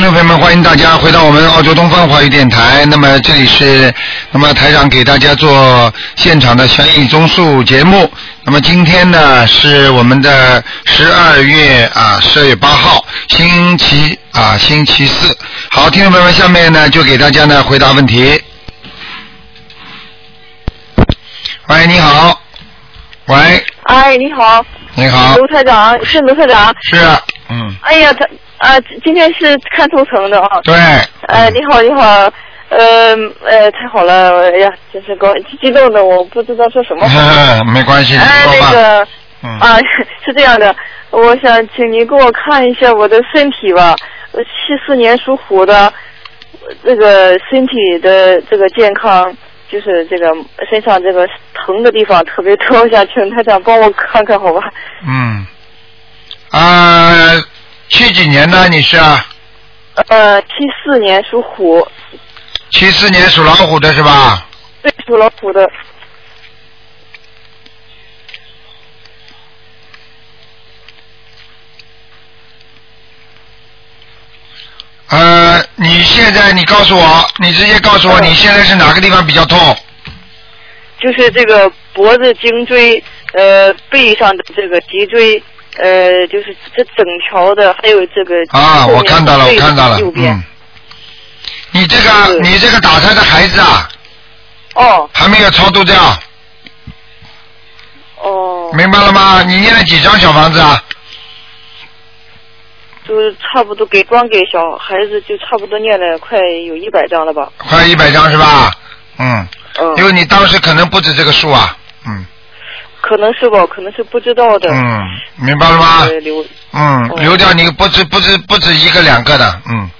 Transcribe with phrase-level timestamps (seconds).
[0.00, 2.84] 们，欢迎大家回到我们澳洲东方华语电台。
[2.86, 3.92] 那么这里是，
[4.30, 8.10] 那么台长给大家做现场的悬疑综述节目。
[8.44, 15.36] 那么今天呢是我们的十二月啊十二月八号，星期啊星期四。
[15.70, 18.40] 好，听众朋友们，下面呢就给大家呢回答问题。
[21.68, 22.40] 喂，你好。
[23.26, 26.74] 喂，哎，你好，你好，卢台长，是卢台长。
[26.82, 26.96] 是，
[27.48, 28.26] 嗯，哎呀，他
[28.62, 30.60] 啊，今天是看图腾的啊。
[30.62, 30.74] 对，
[31.26, 32.32] 哎，你好，你好，
[32.68, 33.12] 呃
[33.44, 37.64] 呃，太好了，哎呀，真是高激动的，我不知道说什么好。
[37.64, 39.06] 没关系，哎，那个
[39.42, 39.78] 嗯，啊，
[40.24, 40.74] 是这样的，
[41.10, 43.96] 我想请您给我看一下我的身体吧，
[44.30, 44.48] 我七
[44.86, 45.92] 四年属虎的，
[46.84, 49.36] 这个身体的这个健康。
[49.68, 50.26] 就是这个
[50.68, 54.60] 身上这个疼的地方特别多，我想请台长帮我看看，好吧？
[55.08, 55.46] 嗯，
[56.50, 57.10] 啊，
[57.92, 59.24] 七几年的你是啊？
[60.08, 60.48] 呃，七
[60.82, 61.86] 四年属虎，
[62.70, 64.46] 七四年属老虎的是吧？
[64.82, 65.70] 对，属老虎的。
[75.08, 79.76] 呃，你现在你告诉我，你直接告诉我，嗯你现在是哪个地方比较痛？
[80.98, 85.42] 就是这个脖子、颈椎、呃背上的这个脊椎，
[85.78, 90.32] 呃，就是这整条的，还有这个啊，我看到了，我看到了右，边。
[90.34, 90.44] 嗯。
[91.74, 93.88] 你这个你这个打胎的孩子啊，
[94.74, 95.96] 哦还没有超度掉，
[98.20, 99.42] 哦，明白了吗？
[99.42, 100.82] 你念了几张小房子啊？
[103.08, 107.50] 就是差不多给光给小孩子就差不多念了快有一百张了吧？
[107.56, 108.70] 快一百张是吧？
[109.16, 109.48] 嗯，
[109.80, 111.74] 嗯，因为你当时可能不止这个数啊，
[112.06, 112.26] 嗯
[113.02, 114.70] 可能是吧，可能是不知道的。
[114.70, 115.00] 嗯，
[115.36, 116.08] 明白了吗？
[116.72, 119.90] 嗯，哦留掉你不止不止不止一个两个的，嗯，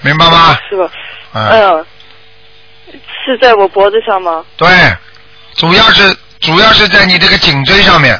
[0.00, 0.56] 明白吗？
[0.68, 0.90] 是吧？
[1.34, 1.86] 嗯，嗯，
[3.24, 4.44] 是在我脖子上吗？
[4.56, 4.66] 对，
[5.54, 8.18] 主要是主要是在你这个颈椎上面，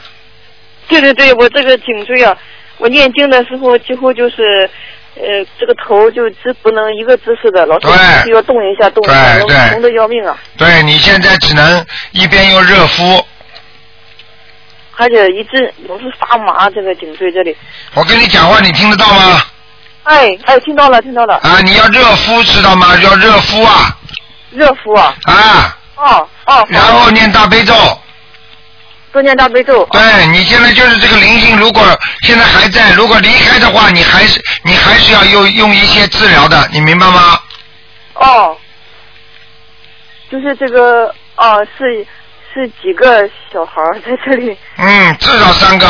[0.89, 2.37] 对对对，我这个颈椎啊，
[2.77, 4.69] 我念经的时候几乎就是，
[5.17, 5.23] 呃，
[5.59, 10.37] 这个头就只不能一个姿势的，老是对需要动一下动一下，疼的要命啊！
[10.59, 13.25] 对你现在只能一边用热敷，
[14.99, 17.57] 而且一直总是发麻，这个颈椎这里。
[17.95, 19.43] 我跟你讲话你听得到吗？
[20.05, 22.97] 哎哎，听到了听到了，啊，你要热敷知道吗？
[23.03, 23.97] 要热敷啊
[24.51, 25.15] 热敷啊！
[25.25, 27.75] 啊，哦哦，然后念大悲咒。
[29.13, 29.87] 多念大悲咒。
[29.93, 31.83] 对你现在就是这个灵性，如果
[32.23, 37.39] 现在还在，如果离开的话，你还是你还是要用用一些治疗的，你明白吗？
[38.15, 38.57] 哦，
[40.31, 42.07] 就是这个哦，是
[42.59, 44.59] 是几个小孩在这里？
[44.77, 45.87] 嗯，至少三个。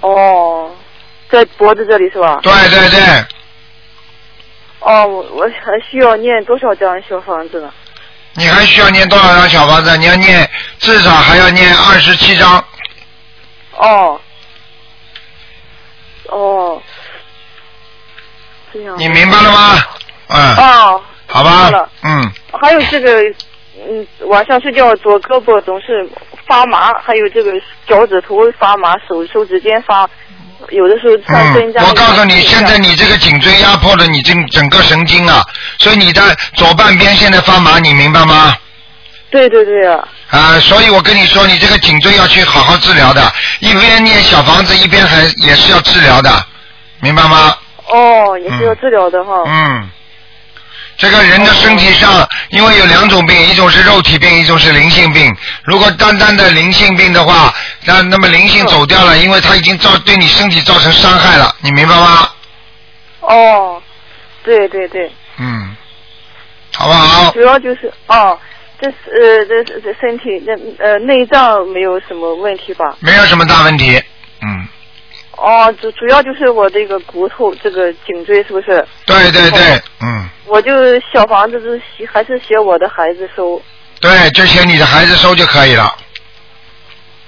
[0.00, 0.70] 哦，
[1.28, 2.38] 在脖子这里是吧？
[2.42, 3.00] 对对对，
[4.78, 7.72] 哦，我我还需要念多少张小房子呢？
[8.34, 9.96] 你还需要念多少张小房子？
[9.96, 10.48] 你要念
[10.78, 12.64] 至少还要念二十七张。
[13.78, 14.20] 哦，
[16.26, 16.80] 哦，
[18.72, 18.94] 这样。
[18.96, 19.84] 你明白了吗？
[20.28, 21.70] 嗯，哦，好吧。
[22.02, 22.30] 嗯，
[22.60, 23.20] 还有这个，
[23.78, 26.08] 嗯，晚上睡觉左胳膊总是
[26.46, 27.52] 发麻，还有这个
[27.86, 30.08] 脚趾头发麻，手手指尖发，
[30.70, 31.84] 有的时候穿针嗯，扎。
[31.84, 35.42] 我告诉你，现在你这个颈椎压迫了你这整个神经啊，
[35.78, 36.22] 所以你的
[36.54, 38.56] 左半边现在发麻，你明白吗？
[39.28, 43.20] 对对对啊，啊，所以我跟你说，你这个颈椎要去好好治疗的，
[43.60, 46.30] 一边念小房子，一边还也是要治疗的，
[47.00, 47.54] 明白吗？
[47.88, 49.42] 哦，也是要治疗的哈。
[49.46, 49.90] 嗯，
[50.98, 55.34] 这个人的身体上，因为有两种病，一种是肉体病，一种是灵性病。
[55.64, 57.52] 如果单单的灵性病的话，
[57.84, 62.28] 那那么灵性走掉了，因为它已经造对你身体造成伤害了，你明白吗？
[63.20, 63.82] 哦，
[64.42, 65.76] 对对对，嗯，
[66.74, 67.30] 好不好？
[67.32, 68.38] 主要就是哦，
[68.80, 72.96] 这是呃这这这身体那呃内脏没有什么问题吧？
[73.00, 74.00] 没有什么大问题。
[74.42, 74.68] 嗯，
[75.36, 78.84] 哦，主主要就是我这个骨头这个颈椎是不是？
[79.04, 80.72] 对对对，嗯，我就
[81.12, 83.60] 小房子是写还是写我的孩子收。
[84.00, 85.94] 对，就写你的孩子收就可以了。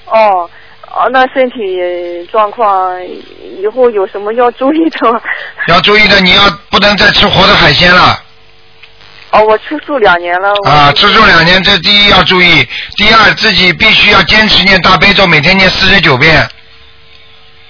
[0.06, 0.49] 哦，
[0.90, 5.20] 哦，那身体状况以后有什么要注意的吗？
[5.69, 8.19] 要注意的，你要不能再吃活的海鲜了。
[9.32, 10.50] 哦，我吃素两年了。
[10.66, 12.66] 啊，吃素两年，这第一要注意，
[12.96, 16.49] 第二自己必须要坚持念大悲咒，每天念四十九遍。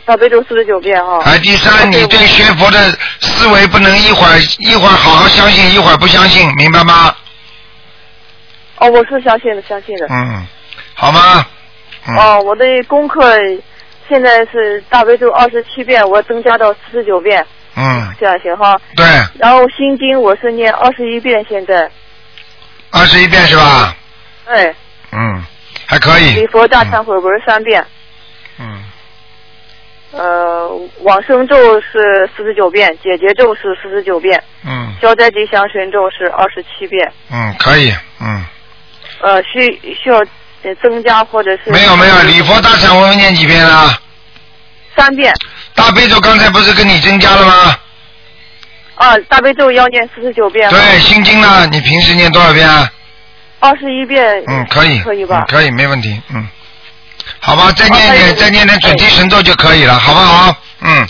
[0.08, 1.18] 大悲咒四十九遍哈。
[1.26, 2.78] 哎，第三，你对学佛的
[3.20, 7.14] 思维不能一会儿一会儿好好相信，一会儿不相信，明白吗？
[8.78, 10.06] 哦，我是相信的，相信的。
[10.08, 10.46] 嗯，
[10.94, 11.44] 好吗？
[12.06, 13.20] 嗯，哦，我的功课
[14.08, 17.44] 现在是大悲咒二十七遍，我增加到四十九遍。
[17.76, 18.80] 嗯，这样行哈。
[18.96, 19.04] 对，
[19.38, 21.86] 然后心经我是念二十一遍，现在，
[22.92, 23.94] 二十一遍是吧？
[24.46, 24.74] 对，
[25.12, 25.44] 嗯，
[25.84, 26.30] 还可以。
[26.30, 27.86] 礼佛大忏悔文三遍，嗯，
[30.10, 30.68] 呃，
[31.02, 37.12] 往生咒是四十九遍，解结咒是四十九遍，嗯消灾吉祥神咒是二十七遍。
[37.30, 38.44] 嗯，可以，嗯，
[39.20, 40.18] 呃，需需要
[40.62, 44.00] 呃增加或者是没有没有，礼佛大忏悔文念几遍啊？
[44.96, 45.32] 三遍
[45.74, 47.76] 大悲咒刚才不是跟你增加了吗？
[48.96, 51.66] 啊，大悲咒要念四十九遍，对，心经呢？
[51.70, 52.90] 你平时念多少遍啊？
[53.60, 55.46] 二十一遍，嗯，可以，可以吧嗯？
[55.48, 56.48] 可以，没问题，嗯，
[57.40, 60.54] 好吧，再念点，再念点准提神咒就可以了，好不好？
[60.80, 61.06] 嗯，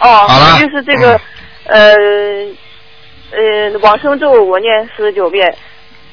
[0.00, 1.20] 哦，好了就是这个，
[1.64, 1.94] 呃
[3.32, 5.54] 呃，往生咒我念四十九遍，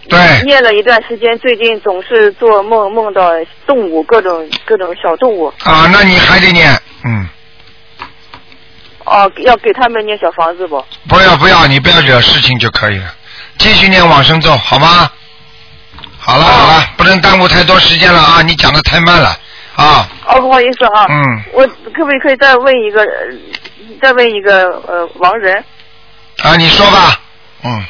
[0.09, 3.29] 对，念了一段时间，最近总是做梦，梦到
[3.65, 5.47] 动物，各种各种小动物。
[5.63, 7.27] 啊，那你还得念，嗯，
[9.05, 10.83] 哦，要给他们念小房子不？
[11.07, 13.13] 不要不要，你不要惹事情就可以了，
[13.57, 15.09] 继续念往生咒，好吗？
[16.19, 18.41] 好了好了，不能耽误太多时间了啊！
[18.41, 19.39] 你讲的太慢了
[19.77, 23.07] 啊，哦，不好意思啊，嗯，我可不可以再问一个，呃
[24.01, 25.55] 再问一个呃亡人？
[26.43, 27.21] 啊，你说吧，
[27.63, 27.85] 嗯，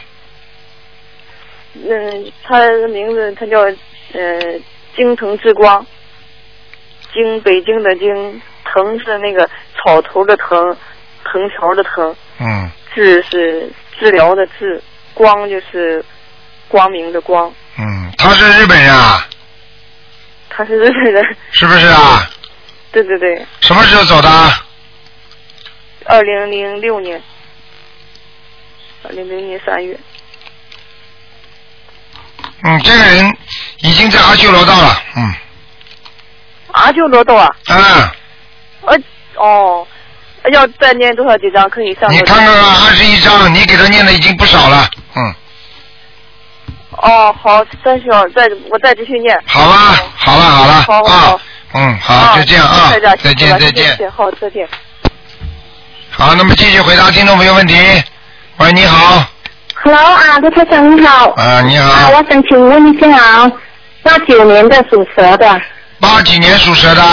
[1.76, 4.60] 嗯，他的名字他叫呃
[4.96, 5.86] 京城之光，
[7.14, 10.76] 京北京的京，藤是那个草头的藤，
[11.24, 14.82] 藤条的藤，嗯，治是治疗的治，
[15.14, 16.04] 光就是
[16.68, 17.54] 光明的光。
[17.78, 19.26] 嗯，他是日本人啊，
[20.58, 22.28] 他是日本人，是不是啊？
[22.92, 24.30] 对对对，什么时候走的？
[26.06, 27.22] 二零零六年，
[29.04, 29.96] 二零零年三月。
[32.64, 33.38] 嗯，这个人
[33.82, 35.34] 已经在阿修罗道了，嗯，
[36.72, 38.10] 阿修罗道啊，嗯，
[38.82, 38.98] 呃
[39.36, 39.88] 哦，
[40.52, 41.70] 要再念多少几张？
[41.70, 42.12] 可以上？
[42.12, 45.36] 你看看啊，二十一章，你给他念的已经不少了，嗯，
[46.92, 49.38] 哦，好，再需要再我再继续念。
[49.46, 51.40] 好吧，好了好了好好啊好，
[51.74, 52.92] 嗯，好，就这样啊
[53.22, 54.12] 再见再见。
[54.16, 54.68] 好，再见。
[56.10, 57.76] 好，那么继续回答听众朋友问题。
[58.58, 59.24] 喂，你好
[59.84, 61.30] ，Hello 啊，卢台长你好。
[61.32, 63.52] 啊，你啊，好，我想请问一下啊，
[64.02, 65.62] 八九年的属蛇的，
[66.00, 67.04] 八几年属蛇的，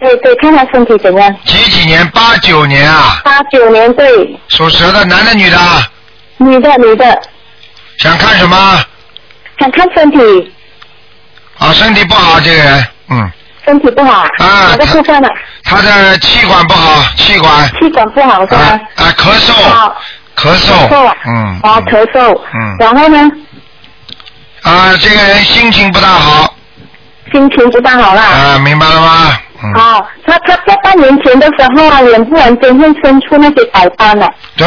[0.00, 1.36] 对对，看他身体怎样？
[1.46, 2.06] 几几年？
[2.10, 5.58] 八九年啊，八九年对，属蛇的，男的女的？
[6.36, 7.22] 女的女的，
[7.98, 8.84] 想看什么？
[9.58, 10.52] 想看身体，
[11.58, 13.30] 啊，身体不好，这个人，嗯，
[13.64, 15.28] 身体不好，啊哪个部分呢？
[15.64, 18.58] 他的气管不好，气管，气管不好是啊
[18.96, 19.04] 吧？
[19.04, 19.96] 啊，咳嗽，好，
[20.36, 21.60] 咳咳嗽嗯。
[21.62, 22.76] 啊，，咳嗽，嗯。
[22.78, 23.30] 然后呢，
[24.62, 26.54] 啊，这个人心情不大好，
[27.32, 28.22] 心情不大好啦。
[28.22, 29.38] 啊，明白了吗？
[29.62, 34.66] 嗯，哦，他他在半年前的时候啊，脸突然间会生出那些白斑了，对，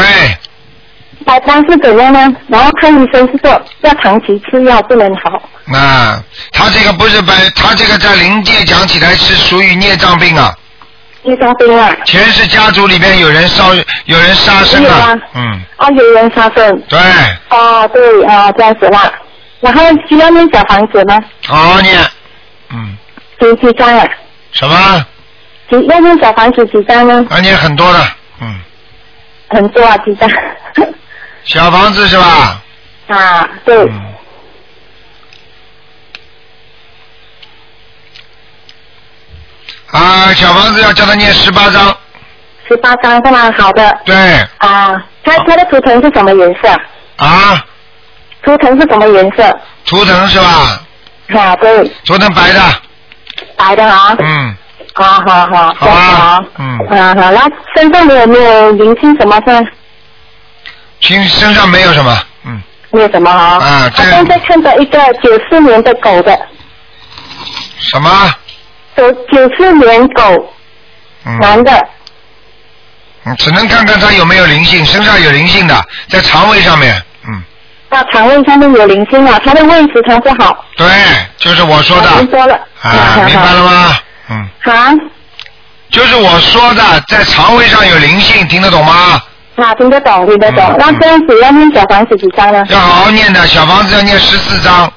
[1.28, 2.36] 白斑是怎样呢？
[2.48, 5.44] 然后看医生是说要长期吃药不能好。
[5.66, 6.18] 那
[6.54, 10.56] 他这个不是白，他这个在临界讲起来是属于孽障病啊，
[11.24, 13.76] 孽障病啊，前世家族里边有人烧，
[14.06, 16.82] 有人杀生啊嗯啊，有人杀生。
[16.88, 16.98] 对，
[17.50, 19.12] 啊，对啊、这样子啦。
[19.60, 21.20] 然后需要念小房子吗？
[21.46, 22.00] 好好念，
[22.70, 22.98] 嗯，
[23.40, 24.08] 几几张啊？
[24.54, 25.06] 什么？
[25.70, 27.26] 几要念小房子几张呢？
[27.30, 28.00] 啊念很多的，
[28.40, 28.56] 嗯，
[29.50, 30.30] 很多啊，几张。
[31.48, 32.62] 小房子是吧？
[33.08, 34.14] 啊，对，嗯。
[39.92, 41.96] 啊，小房子要叫他念十八章，
[42.68, 43.52] 十八张是吗？
[43.58, 43.98] 好的。
[44.06, 44.16] 对，
[44.58, 46.68] 啊，他他的图腾是什么颜色？
[47.18, 47.66] 啊，
[48.44, 49.60] 图腾是什么颜色？
[49.86, 50.82] 图腾是吧？
[51.40, 52.60] 啊，对，图腾白的，
[53.56, 54.16] 白的啊。
[54.20, 54.56] 嗯，
[54.94, 56.44] 好好好，好啊好。
[56.60, 59.68] 嗯啊好，然后身上有没有灵性什么是？
[61.00, 62.62] 身身上没有什么，嗯，
[62.92, 63.58] 没有什么啊。
[63.60, 66.38] 啊这他现在看到一个九四年的狗的，
[67.80, 68.34] 什么？
[68.96, 70.54] 九九四年狗，
[71.26, 71.72] 嗯，男的。
[73.26, 76.96] 嗯只能看看他有没有灵性，身上有灵性的，在肠胃上面，
[77.28, 77.44] 嗯，
[77.90, 80.64] 那肠胃上面有灵性啊，他的胃食常不好。
[80.78, 80.88] 对，
[81.38, 82.56] 就是我说的，我听说了。
[82.82, 83.98] 啊，明白了吗？
[84.30, 84.94] 嗯，啊，
[85.92, 89.22] 就是我说的，在肠胃上有灵性，听得懂吗？
[89.58, 90.64] 啊，听得懂，听得懂。
[90.66, 92.64] 嗯那这样子要念小房子几张呢？
[92.70, 94.92] 要好好念的，小房子要念十四张，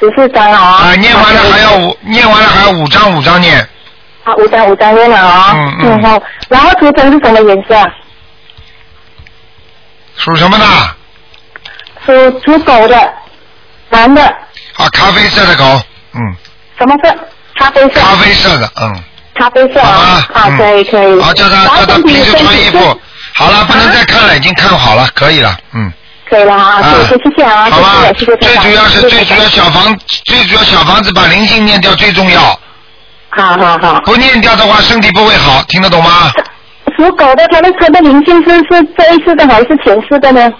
[0.00, 0.60] 十四张啊。
[0.60, 3.58] 啊，念完了还要五，念完了还要五张五张念，
[4.24, 5.52] 啊，五张五张念了啊。
[5.54, 7.86] 嗯嗯好，然后图腾是什么颜色啊？
[10.16, 10.64] 属什么的？
[12.06, 13.12] 属属狗的，
[13.90, 15.64] 男的，啊，咖啡色的狗，
[16.14, 16.20] 嗯，
[16.78, 17.14] 什么色？
[17.56, 18.00] 咖啡色。
[18.00, 19.02] 咖啡色的，嗯，
[19.34, 21.20] 咖啡色啊吧，，啊，嗯可以可以。
[21.20, 23.00] 好，叫他叫他平时穿衣服，
[23.38, 25.92] 好了，不能再看了，已经看好了，可以了，嗯。
[26.28, 32.40] 可以了啊，啊谢谢谢谢啊，好吧最主要是最主要小房，最主要小房子把灵性念掉最重要，
[33.30, 34.00] 好好好。
[34.04, 36.30] 不念掉的话身体不会好，听得懂吗？
[36.96, 40.52] 属狗的，他的他的灵性是是这一次的还是前世的呢？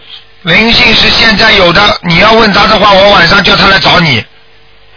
[0.43, 4.25] 灵性是现在有的，你要问他的话，我晚上叫他来找你。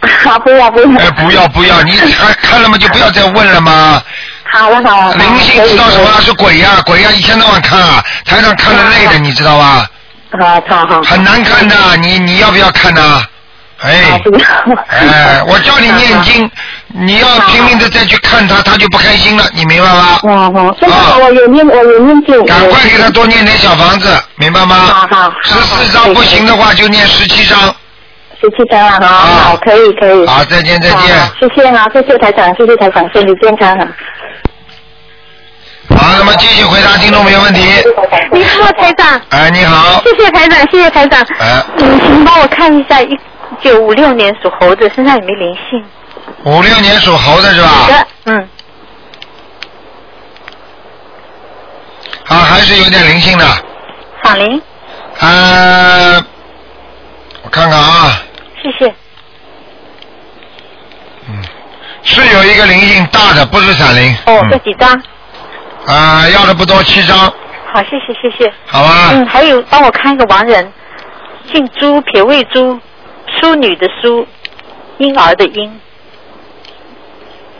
[0.24, 0.88] 啊，不要不要。
[0.98, 2.78] 哎，不要不要，你看看了吗？
[2.78, 4.02] 就不要再问了吗？
[4.52, 5.14] 好了好了。
[5.14, 6.20] 灵性知道什么？
[6.20, 9.86] 是鬼呀、鬼呀、一天到晚看啊，台上看的累的，你知道吧？
[10.38, 11.02] 好好好。
[11.02, 13.22] 很难看的，你你要不要看呢？
[13.82, 14.20] 哎，
[14.88, 16.48] 哎，我叫你念经，
[16.86, 20.20] 你要拼命的再去看他，他就不开心了，你明白吗？
[20.22, 22.46] 哦哦，现在我有念我有念经。
[22.46, 24.76] 赶快给他多念点小房子，明白吗？
[24.76, 25.32] 好好。
[25.42, 27.58] 十四张不行的话就念十七张。
[28.40, 30.26] 十七张啊，好好，可以可以。
[30.28, 31.00] 好，再见再见。
[31.40, 33.84] 谢谢啊，谢谢台长，谢谢台长，身体健康哈。
[35.96, 37.60] 好，那么继续回答听众朋友问题。
[38.32, 39.20] 你好，台长。
[39.30, 40.02] 哎，你好。
[40.02, 41.20] 谢谢台长，谢谢台长。
[41.38, 43.16] 哎，嗯，请帮我看一下一
[43.62, 45.84] 九五六年属猴子身上有没有灵性？
[46.44, 47.68] 五六年属猴的是吧？
[47.68, 48.48] 好的，嗯，
[52.28, 53.44] 啊，还是有点灵性的。
[54.24, 54.62] 闪灵，
[55.20, 56.24] 呃，
[57.42, 58.22] 我看看啊，
[58.62, 58.94] 谢谢。
[61.28, 61.42] 嗯
[62.04, 64.12] 是有一个灵性大的，不是闪灵。
[64.26, 64.60] 哦，这嗯。
[64.64, 65.02] 几张？
[65.86, 67.18] 啊，要的不多，七张，
[67.72, 68.52] 好，谢谢谢谢。
[68.66, 69.10] 好啊？
[69.12, 70.72] 嗯，还有帮我看一个亡人，
[71.50, 72.78] 姓朱，撇位朱，
[73.40, 74.26] 淑女的淑，
[74.98, 75.80] 婴儿的婴，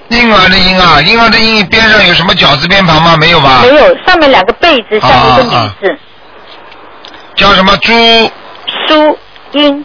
[0.08, 3.16] 婴儿的婴啊，婴儿的婴边上有什么绞字边旁吗？
[3.16, 3.60] 没有吧？
[3.62, 5.98] 没有，上面两个贝字，下面一个女啊字，
[7.34, 7.92] 叫什么朱？
[8.86, 9.18] 淑
[9.52, 9.84] 英，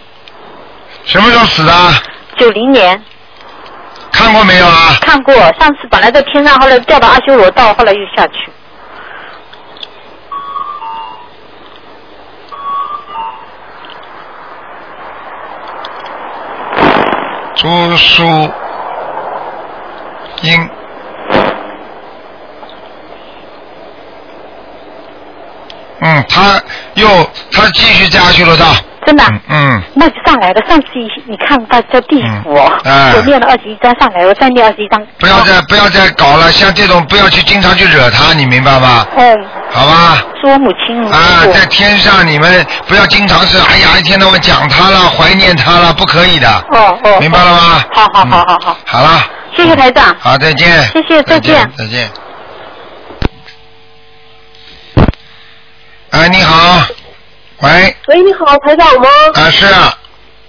[1.05, 1.73] 什么时候死的？
[2.37, 3.01] 九零年
[4.17, 4.97] 看过没有啊？
[5.01, 8.49] 看过，上次本来在天上，后来掉到阿修罗道，后来又下去。
[17.55, 18.23] 朱淑
[20.41, 20.69] 英。
[25.99, 26.61] 嗯，他
[26.95, 27.07] 又
[27.51, 28.65] 他继续在阿修罗道。
[29.07, 30.61] 真的啊、嗯，那就上来了。
[30.67, 35.01] 上次一你看到在地府哦，嗯哎我念了二十一张上来，我再念二十一张。
[35.17, 39.07] 不要再不要再搞了，像这种不要去经常去惹他，你明白吗？
[39.15, 40.21] 嗯，好吧。
[40.41, 41.01] 是我母亲。
[41.09, 46.49] 啊，在天上你们不要经常是哎呀一天到晚讲他了，怀念他了，不可以的。
[46.71, 47.17] 哦哦。
[47.21, 47.83] 明白了吗？
[47.93, 48.77] 好好好好好。
[48.85, 49.23] 好了。
[49.55, 50.13] 谢谢台长。
[50.19, 50.83] 好，再见。
[50.87, 52.09] 谢谢再见再见。
[56.09, 56.81] 哎，你好，
[57.63, 57.69] 喂，
[58.09, 59.07] 喂，你好，台长吗？
[59.33, 59.89] 啊是啊，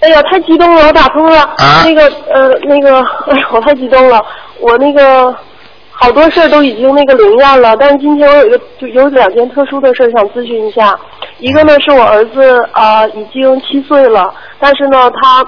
[0.00, 1.41] 哎呀，太激动了，我打通了。
[1.57, 2.99] 啊那个呃，那个，
[3.33, 4.23] 哎呀，我太激动了，
[4.61, 5.35] 我那个
[5.91, 10.99] 好多事儿都已经那个灵验了，但是今天我有一个就有两件特殊的事儿想咨询一下。
[11.38, 15.43] 一个呢是我儿子啊、已经七岁了，但是呢他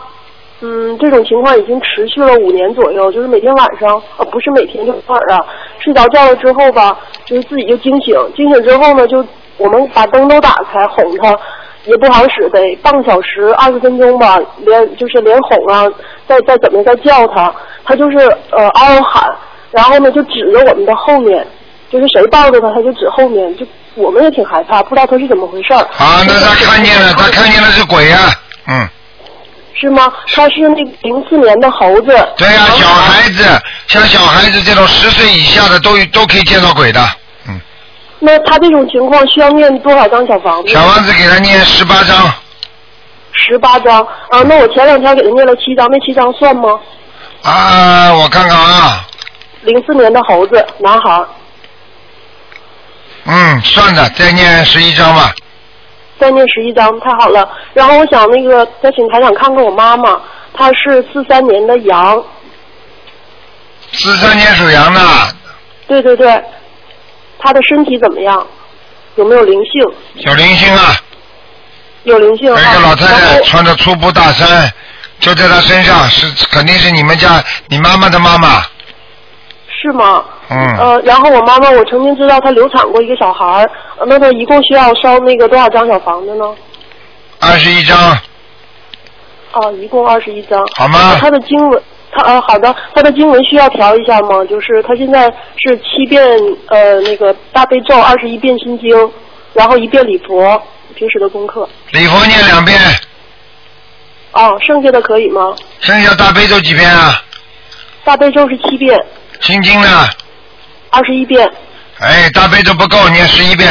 [0.62, 5.44] 嗯这种情况已经持续了五年左右，就是每天晚上呃不是每天就偶尔啊，
[5.78, 9.22] 睡着觉了之后吧，就是自己就惊醒，惊醒之后呢就
[9.60, 11.38] 我们把灯都打开哄他。
[11.86, 15.88] 也不好使，得半个小时、二十分钟吧，连就是连哄啊，
[16.28, 17.50] 再再怎么再叫他，
[17.86, 18.18] 他就是
[18.50, 19.34] 呃嗷嗷喊，
[19.70, 21.44] 然后呢就指着我们的后面，
[21.90, 25.88] 就是谁抱着他，他就指后面，就我们也挺害怕，不知道他是怎么回事儿。
[25.90, 28.18] 好，那他看见了，他看见的是鬼呀、
[28.66, 28.86] 嗯，
[29.72, 30.12] 是吗？
[30.34, 32.08] 他是那零四年的猴子。
[32.36, 33.42] 对呀、小孩子，
[33.86, 37.00] 像小孩子这种十岁以下的都都可以见到鬼的。
[38.20, 40.68] 那他这种情况需要念多少张小房子？
[40.68, 42.32] 小房子给他念十八张，
[43.32, 44.42] 十八张啊。
[44.42, 46.78] 那我前两天给他念了七张，那七张算吗？
[47.42, 49.06] 啊，我看看啊，
[49.62, 51.24] 零四年的猴子男孩，
[53.24, 55.34] 嗯，算的，再念十一张吧。
[56.18, 57.50] 再念十一张，太好了。
[57.72, 60.20] 然后我想那个再请台长看看我妈妈，
[60.52, 62.22] 她是四三年的羊，
[63.92, 65.00] 四三年属羊的，
[65.88, 66.44] 对对对，
[67.40, 68.46] 她的身体怎么样？
[69.16, 70.24] 有没有灵性？
[70.24, 70.96] 有灵性啊，
[72.04, 72.60] 有灵性啊。
[72.60, 74.70] 有一个老太太穿着粗布大衫，
[75.18, 78.62] 就在她身上，是肯定是你们家你妈妈的妈妈。
[79.68, 80.22] 是吗？
[80.50, 86.44] 嗯，呃，然后我妈妈，我曾经知道她流产过一个小孩儿，呃那她一共需要烧那个多少张小房子呢？
[87.40, 88.18] 二十一张，
[89.52, 90.64] 哦，一共二十一张。
[90.76, 91.82] 好吗她的经文，
[92.12, 94.44] 她呃好的，他的经文需要调一下吗？
[94.48, 96.22] 就是他现在是七遍
[96.68, 98.90] 呃那个大悲咒，二十一遍心经，
[99.54, 100.60] 然后一遍礼佛，
[100.94, 101.68] 平时的功课。
[101.92, 102.76] 礼佛念两遍，
[104.32, 105.54] 哦，剩下的可以吗？
[105.80, 107.22] 剩下大悲咒几遍啊？
[108.04, 108.98] 大悲咒是七遍，
[109.40, 110.08] 心经呢？
[110.90, 111.48] 二十一遍。
[112.00, 113.70] 哎，大悲咒不够，念十一遍。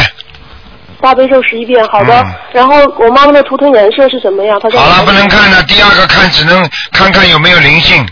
[1.01, 2.21] 大悲咒十一遍，好的。
[2.21, 4.57] 嗯然后我妈妈的图腾颜色是什么呀？
[4.59, 5.61] 她在好了，不能看了。
[5.63, 8.05] 第二个看只能看看有没有灵性，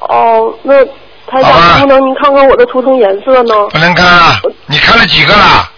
[0.00, 0.84] 哦，那
[1.26, 3.54] 台长能不能您看看我的图腾颜色呢？
[3.70, 4.40] 不能看啊。
[4.66, 5.70] 你看了几个了？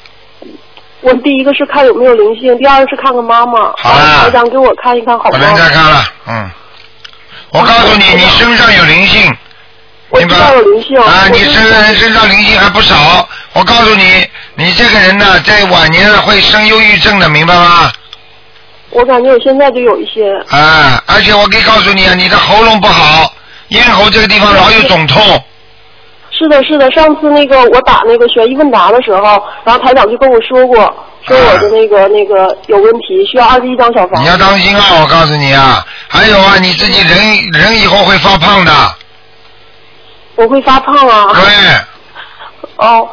[1.00, 3.72] 我第一个是看有没有灵性，第二个是看看妈妈。
[3.76, 5.30] 好了台长给我看一看好吗？
[5.30, 6.50] 不能再看了，嗯。
[7.50, 9.36] 我告诉你，你身上有灵性，
[10.10, 10.96] 我知明白道有灵性。
[10.98, 13.28] 啊，你身身上灵性还不少。
[13.52, 17.92] 我告诉你，你这个人呢，在晚年会生忧郁症的，明白吗？
[18.90, 20.32] 我感觉我现在就有一些。
[20.48, 23.34] 啊，而且我可以告诉你啊，你的喉咙不好，
[23.69, 25.23] 咽喉这个地方老有肿痛。
[26.31, 30.76] 是的，是的，上次那个我打那个悬疑问答的时候，然后台长就跟我说过，
[31.25, 34.21] 说我的那个、那个有问题，需要二十一张小房。
[34.21, 34.83] 你要当心啊！
[35.02, 38.73] 我告诉你啊，还有啊，你自己人人以后会发胖的。
[40.35, 41.33] 我会发胖啊。
[41.35, 43.09] 对，哦，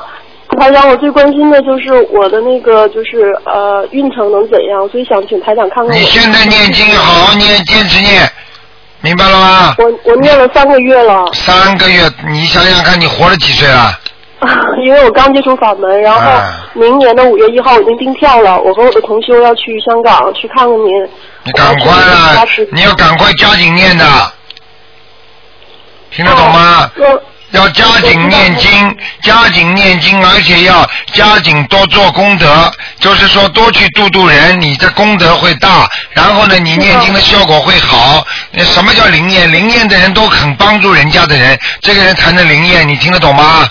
[0.58, 5.96] 台长，我最关心的就是我的那个就是呃运程能怎样，所以想请台长看看。
[5.96, 8.27] 你现在念经好好念，坚持念，
[9.01, 9.75] 明白了吗？
[9.77, 13.98] 我我念了三个月了，三个月，你想想看，你活了几岁了？
[14.86, 21.10] 因为我刚接触法门，然后啊明年的五月一号我已经订票了，我和我的同修要去香港去看看您。
[21.44, 24.06] 你赶快啊，你要赶快加紧念的，
[26.12, 26.89] 听得懂吗？
[26.98, 38.24] 我要加紧念经，加紧念经，而且要加紧多做功德，就是说多去度度人，你的功德会大，然后呢，你念经的效果会好。
[38.51, 39.51] 那什么叫灵验？
[39.51, 43.68] 灵验的人都肯帮助人家的人，这个人才能灵验，你听得懂吗？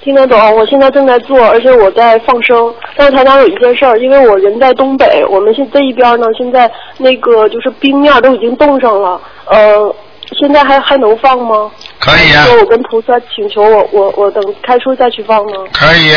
[0.00, 2.72] 听得懂，我现在正在做，而且我在放生。
[2.96, 9.20] 但是台长有一件事儿，因为我人在东北，我们现这一边呢，现在那个就是冰面都已经冻上了，
[9.50, 9.94] 呃，
[10.38, 11.70] 现在还还能放吗？
[11.98, 15.58] 可以啊说我跟菩萨请求我我我等开春再去放呢？
[15.72, 16.14] 可以，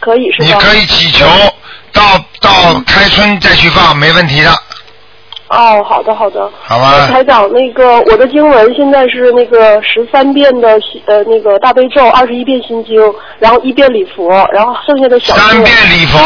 [0.00, 0.46] 可以是吧？
[0.46, 1.24] 你可以祈求
[1.92, 2.02] 到
[2.40, 2.50] 到
[2.86, 4.50] 开春再去放，没问题的，
[5.48, 6.50] 哦，好的好的。
[6.62, 7.06] 好吧？
[7.08, 13.00] 台长，那个我的经文现在是那个十三遍的呃那个大悲咒，二十一遍心经，
[13.38, 16.18] 然后一遍礼佛，然后剩下的小三遍礼佛，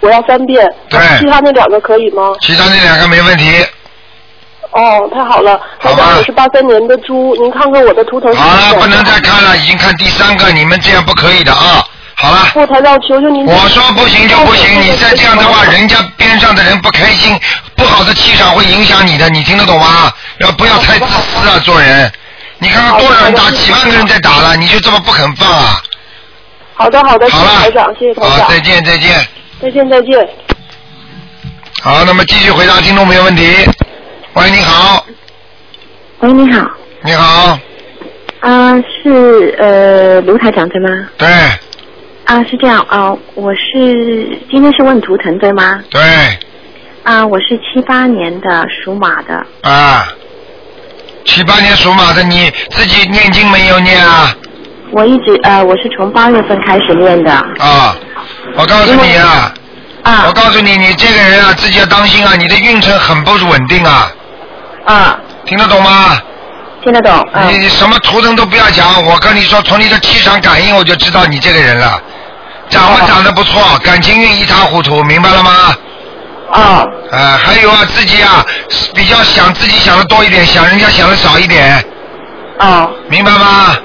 [0.00, 0.72] 我要三遍。
[0.88, 2.34] 对其他那两个可以吗？
[2.40, 3.44] 其他那两个没问题。
[4.72, 11.84] 哦，太好了，台好吧长，我是八三年的猪，您看看我的图腾是好了，不能再看了，已经看第三个，你们这样不可以的啊！
[12.16, 12.50] 好了。
[12.52, 13.46] 不，台长，求求您。
[13.46, 17.38] 我说不行就不行，你再这样的话，人家边上的人不开心，
[17.74, 20.10] 不好的气场会影响你的，你听得懂吗？
[20.38, 22.10] 要不要太自私啊，做人？
[22.58, 25.80] 你看看多少人打，几万个人在打了，你就这么不肯放啊？
[26.74, 29.26] 好的，好的，谢好了谢台长，谢谢台好，长，再见再见。
[29.62, 30.28] 再见，再见。
[31.82, 33.66] 好，那么继续回答听众朋友问题。
[34.36, 35.06] 喂，你好，
[36.20, 36.70] 喂，你好，
[37.02, 37.58] 你好，
[38.40, 41.08] 啊、是呃卢台长对吗？
[41.16, 41.26] 对。
[42.26, 45.82] 啊、是这样啊、我是今天是问图腾对吗？
[45.88, 46.02] 对。
[47.02, 50.06] 啊、我是七八年的属马的，啊，
[51.24, 54.36] 七八年属马的，你自己念经没有念啊？
[54.90, 57.32] 我一直呃我是从八月份开始念的。
[57.32, 57.96] 啊，
[58.58, 59.54] 我告诉你啊，
[60.02, 60.24] 啊。
[60.26, 64.12] 我告诉你，你这个人啊，自己要当心啊，你的运程很不稳定啊，
[64.86, 66.18] 啊，听得懂吗？
[66.82, 72.00] 听得懂啊你你什么图腾都不要讲，我跟你说，从你的气场感应我就知道你这个人了，
[72.70, 75.50] 长得长得不错，感情运一塌糊涂，明白了吗？
[76.52, 78.46] 啊啊，还有啊，自己啊，
[78.94, 81.84] 比较想自己想的多一点，想人家想的少一点，
[82.60, 83.76] 啊明白吗？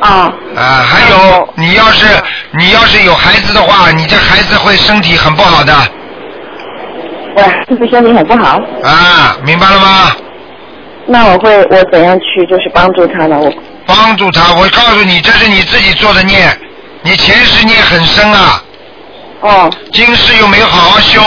[0.00, 2.06] 啊啊，还有，你要是
[2.58, 5.72] 你要是有孩子的话，你这孩子会身体很不好的
[7.36, 8.58] 我是不是身体很不好？
[8.82, 10.12] 啊，明白了吗？
[11.12, 13.36] 那我会我怎样去就是帮助他呢？
[13.40, 13.52] 我
[13.84, 16.48] 帮助他，我告诉你，这是你自己做的孽，
[17.02, 18.62] 你前世孽很深啊，
[19.40, 21.20] 哦今世又没有好好修，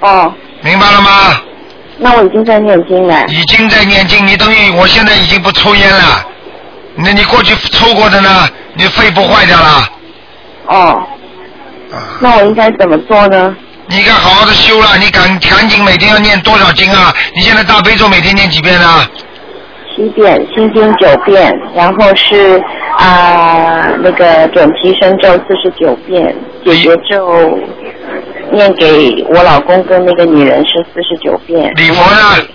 [0.00, 1.40] 哦，明白了吗？
[1.96, 3.24] 那我已经在念经了。
[3.28, 6.26] 已经在念经，你等于我现在已经不抽烟了，
[6.96, 8.46] 那你过去抽过的呢？
[8.74, 9.88] 你肺部坏掉了，
[10.66, 10.76] 哦，
[11.90, 13.56] 啊，那我应该怎么做呢？
[13.92, 17.14] 你应该好好的修了，你赶赶紧每天要念多少经啊？
[17.36, 19.06] 你现在大悲咒每天念几遍呢？
[19.94, 22.58] 七遍，心经九遍，然后是
[22.96, 27.58] 啊、那个准提神咒四十九遍，解结咒
[28.50, 31.70] 念给我老公跟那个女人是四十九遍。
[31.76, 32.46] 礼佛呢？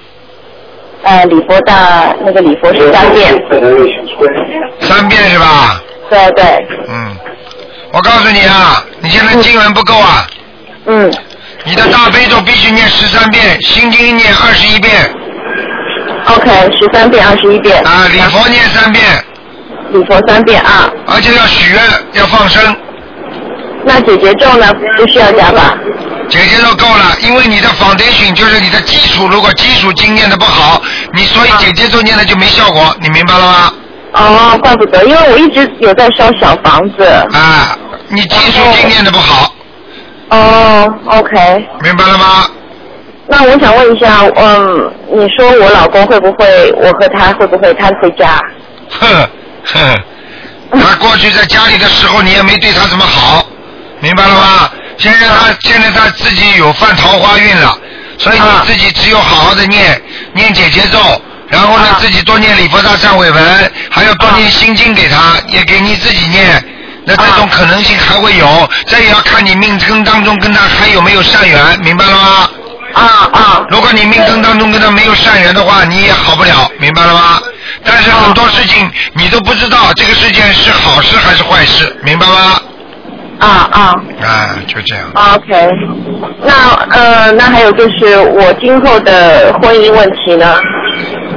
[1.04, 3.32] 呃，礼佛大那个礼佛是三遍。
[4.80, 5.80] 三遍是吧？
[6.10, 7.15] 对对，嗯，
[7.91, 10.28] 我告诉你啊，你现在经文不够啊，
[10.88, 11.13] 嗯，
[11.67, 14.93] 你的大悲咒必须念十三遍，心经念二十一遍
[16.27, 16.49] ，OK，
[16.80, 17.84] 十三遍，二十一遍。
[17.84, 19.03] 啊，礼佛念三遍，
[19.91, 20.89] 礼佛三遍啊。
[21.08, 22.73] 而且要许愿，要放生，
[23.84, 24.71] 那姐姐咒呢？
[24.97, 25.75] 不需要加吧？
[26.30, 30.82] 姐姐咒够了，因为你的 foundation 就是你的基础，如果基础经念的不好，
[31.13, 33.73] 你所以姐姐咒念的就没效果，你明白了吗？
[34.13, 37.03] 哦，怪不得，因为我一直有在烧小房子。
[37.34, 37.77] 啊，
[38.08, 39.53] 你基础经念的不好，
[40.29, 41.67] 哦，OK。
[41.81, 42.47] 明白了吗？
[43.29, 48.39] 那我想问一下，嗯，你说我老公会不会，我和他会不会他回家？
[48.89, 49.07] 哼
[49.65, 50.01] 哼，
[50.79, 53.45] 他过去在家里的时候，你也没对他怎么好，
[53.99, 54.69] 明白了吗？
[54.97, 57.77] 现在他现在他自己有犯桃花运了，
[58.17, 60.01] 所以你自己只有好好的念
[60.33, 60.99] 念姐姐咒，
[61.49, 66.63] 然后呢自己多念礼佛大忏悔文，还要多念心经给他，也给你自己念。
[67.07, 72.49] 那这种可能性还会有，这也要看你命根当中跟他还有没有善缘，明白了吗？
[72.93, 73.65] 啊啊！
[73.69, 77.39] 如果你命根当中跟他没有善缘的话，你也好不了，明白了吗？
[77.83, 82.61] 但是很多事情你都不知道这个事件是好事还是坏事，明白吗？
[83.39, 83.81] 啊啊
[84.21, 85.05] 啊，就这样。
[85.13, 85.69] ，OK。
[86.43, 90.59] 那呃，那还有就是我今后的婚姻问题呢？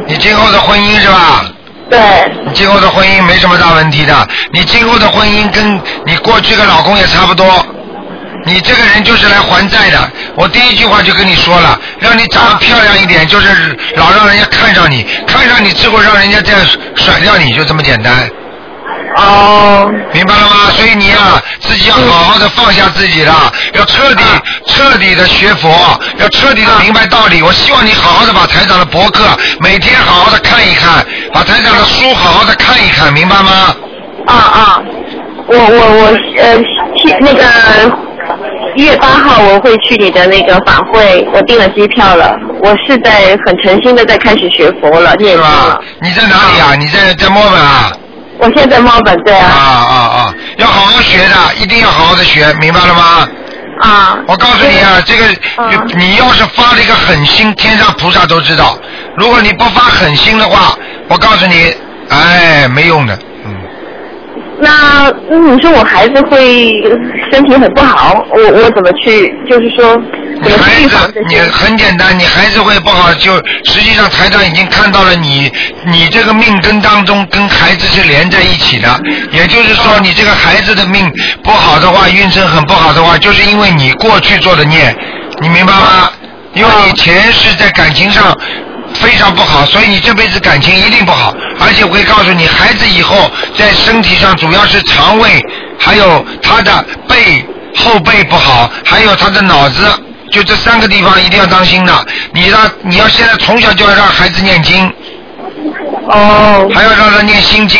[0.07, 1.45] 你今后的婚姻是吧？
[1.91, 1.99] 对。
[2.47, 7.47] 你今后的婚姻没什么大问题的，你今后的婚姻跟你过去的老公也差不多。
[8.47, 16.61] 你这个人就是来还债的，我第一句话就跟你说了，让你长得漂亮一点，就是老让人家看上你，看上你之后让人家这样
[16.95, 18.31] 甩掉你，就这么简单。
[19.17, 19.91] 哦。
[20.13, 20.71] 明白了吗？
[20.77, 24.23] 所以你呀、自己要好好的放下自己了，要彻底、
[24.67, 25.69] 彻底的学佛，
[26.19, 27.43] 要彻底的明白道理。
[27.43, 29.25] 我希望你好好的把台长的博客
[29.61, 33.75] 每天好好的看一看，把台长的书好好的看一看，明白吗？
[34.27, 34.83] 啊啊，
[35.47, 36.07] 我我我
[36.39, 36.59] 呃，
[36.97, 37.45] 去那个
[38.77, 42.37] 一月八号我会去你的那个法会，我订了机票了。
[42.63, 45.81] 我是在很诚心的在开始学佛了，念经了。
[46.01, 46.75] 你在哪里啊？
[46.79, 47.93] 你在在墨尔本啊？
[48.41, 49.69] 我现在在本，对啊啊。
[49.69, 50.35] 啊啊！
[50.57, 53.29] 要好好学的，一定要好好的学，明白了吗？
[53.83, 54.19] 啊。
[54.27, 55.25] 我告诉你啊，这个
[55.97, 58.79] 你要是发了一个狠心，天上菩萨都知道。
[59.17, 60.77] 如果你不发狠心的话，
[61.09, 61.75] 我告诉你，
[62.09, 63.19] 哎，没用的。
[64.61, 66.73] 那嗯你说我孩子会
[67.33, 69.93] 身体很不好，我我怎么去，就是说
[70.43, 71.43] 怎么去预防这你些？
[71.45, 75.51] 很简单，你孩子会不好，就实际上台长已经看到了你，
[75.87, 79.01] 你这个命根当中跟孩子是连在一起的，
[79.33, 81.11] 也就是说你这个孩子的命
[81.43, 84.95] 不好的话，运程很不好的话，就是因为你过去做的孽，
[85.41, 86.11] 你明白吗？
[86.53, 88.37] 因为你前世在感情上
[88.95, 95.45] 非常不好，所以你这辈子感情一定不好，而且我会告诉你，孩子以后在身体上主要是肠胃，
[95.79, 97.45] 还有他的背
[97.77, 99.83] 后背不好，还有他的脑子，
[100.31, 102.07] 就这三个地方一定要当心的。
[102.33, 104.93] 你让你要现在从小就要让孩子念经，
[106.09, 106.69] 哦。
[106.75, 107.79] 还要让他念心经。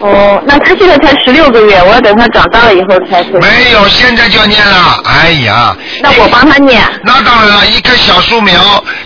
[0.00, 3.20] 哦，那他现在才十六个月，我要等他长大了以后才。
[3.40, 5.00] 没有，现在就要念了。
[5.04, 6.80] 哎呀，那我帮他念。
[7.02, 8.54] 那当然了，一棵小树苗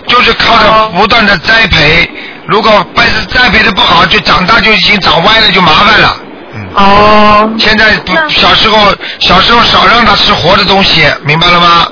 [0.05, 2.07] 就是靠着不断的栽培，
[2.45, 6.17] 如果但是栽培的不好，就长大就已经长歪了，就麻烦了。
[6.75, 7.51] 哦。
[7.57, 11.87] 现在不小时候小时候少让他吃活的东西，明白了吗？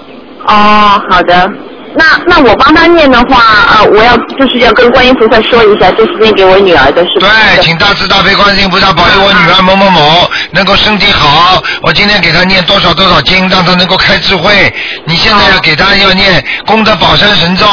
[0.47, 1.49] 哦，好的。
[1.93, 7.27] 那那我帮他念的话，啊，我要就是要跟观音菩萨说一下，这是念给我女儿的，是吧？
[7.27, 11.61] 对，请大慈大悲观世音菩萨保佑我女儿某某某能够身体好。
[11.81, 14.73] 我今天给她念多少多少经，让她能够开智慧。
[15.05, 17.65] 你现在要给她要念功德宝山神咒。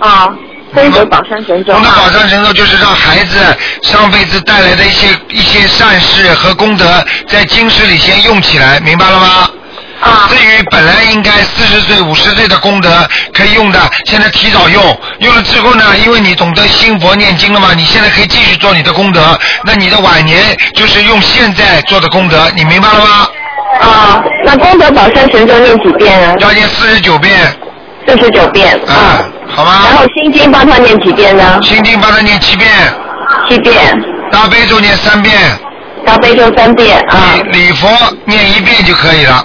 [0.00, 0.28] 啊，
[0.74, 1.72] 功德宝山神咒。
[1.74, 3.36] 功德宝山神咒就是让孩子
[3.82, 9.50] 上辈子带来的一些一些善事和功德，在今世里先用起来，明白了吗？
[10.00, 10.28] 啊。
[10.28, 23.26] 至于本来应该四十岁、五十岁的功德可以用的，现在提早用，用了之后呢，因为你懂得心佛念经了嘛，你现在可以继续做你的功德，那你的晚年就是用现在做的功德，你明白了吗？
[23.80, 26.34] 啊，那功德宝山神咒念几遍啊？
[26.40, 27.36] 要念四十九遍。
[28.06, 28.74] 四十九遍。
[28.86, 29.22] 啊，
[29.54, 29.82] 好吗？
[29.84, 31.60] 然后心经帮他念几遍呢？
[31.62, 32.70] 心经帮他念七遍。
[33.48, 33.94] 七遍。
[34.32, 35.34] 大悲咒念三遍。
[36.06, 37.36] 大悲咒三遍啊。
[37.52, 37.88] 礼礼佛
[38.24, 39.44] 念一遍就可以了。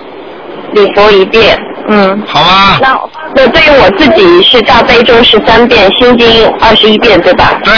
[0.74, 1.58] 礼佛一遍，
[1.90, 2.24] 嗯。
[2.28, 2.78] 好吗？
[2.82, 3.00] 那
[3.36, 7.52] 那对于我自己是大悲咒是三遍，心经二十一遍，对吧？
[7.64, 7.74] 对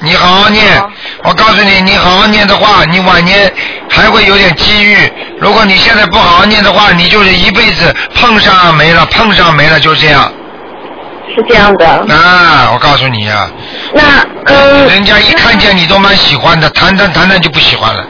[0.00, 0.62] 你好好念，
[1.24, 3.52] 我告诉你，你好好念的话，你晚年
[3.88, 4.96] 还会有点机遇。
[5.38, 10.30] 如果你现在不好好念的话，你就是一辈子碰上没了，碰上没了，就这样。
[11.34, 11.86] 是这样的。
[11.86, 13.48] 啊，我告诉你呀、
[13.94, 14.02] 那
[14.46, 14.88] 嗯。
[14.88, 18.02] 人家一看见你都蛮喜欢的，谈谈谈谈就不喜欢了。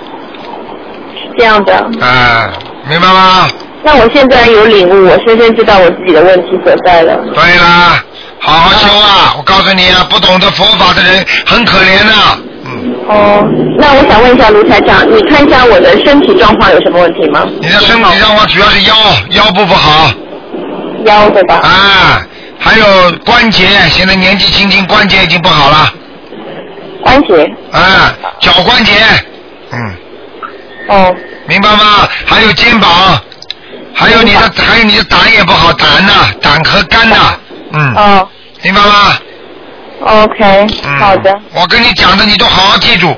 [1.15, 1.75] 是这样的。
[2.01, 2.51] 啊，
[2.89, 3.49] 明白吗？
[3.83, 7.17] 那我现在有领悟，我深深知道我自己的问题所在了。
[7.35, 8.05] 对啦，
[8.39, 9.35] 好好修啊！
[9.37, 12.13] 我告诉你啊，不懂得佛法的人很可怜的、
[12.67, 13.43] 嗯，哦，
[13.79, 17.47] 那我想问一下卢台长，你看一下我的身体状况有什么问题吗？
[17.61, 18.95] 你的身体状况主要是腰
[19.31, 20.11] 腰部不好
[21.07, 21.57] 腰对吧？
[21.57, 22.23] 啊，
[22.59, 22.85] 还有
[23.25, 25.93] 关节，现在年纪轻轻关节已经不好了
[27.03, 27.45] 关节。
[27.73, 28.93] 啊，脚关节，
[29.73, 29.95] 嗯，
[30.89, 31.17] 哦，
[31.47, 32.07] 明白吗？
[32.27, 32.91] 还有肩膀，
[34.01, 37.17] 还有你的还有你的胆也不好，胆呐、胆和肝呐、
[37.73, 38.29] 嗯，哦
[38.63, 39.19] 明白吗
[40.07, 41.39] ？，OK，嗯，好的。
[41.53, 43.15] 我跟你讲的，你都好好记住，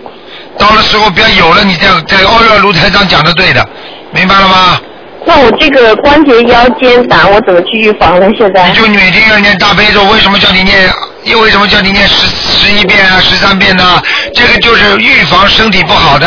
[0.59, 3.65] 到了时候不要有了，你再再欧热卢台长讲的对的，
[4.13, 4.81] 明白了吗？
[5.25, 8.27] 那我这个关节、腰间胆，我怎么去预防呢？
[8.37, 8.75] 现在你？
[8.75, 10.91] 就每天要念大悲咒，为什么叫你念？
[11.23, 14.03] 又为什么叫你念十十一遍啊、十三遍呢？
[14.35, 16.27] 这个就是预防身体不好的，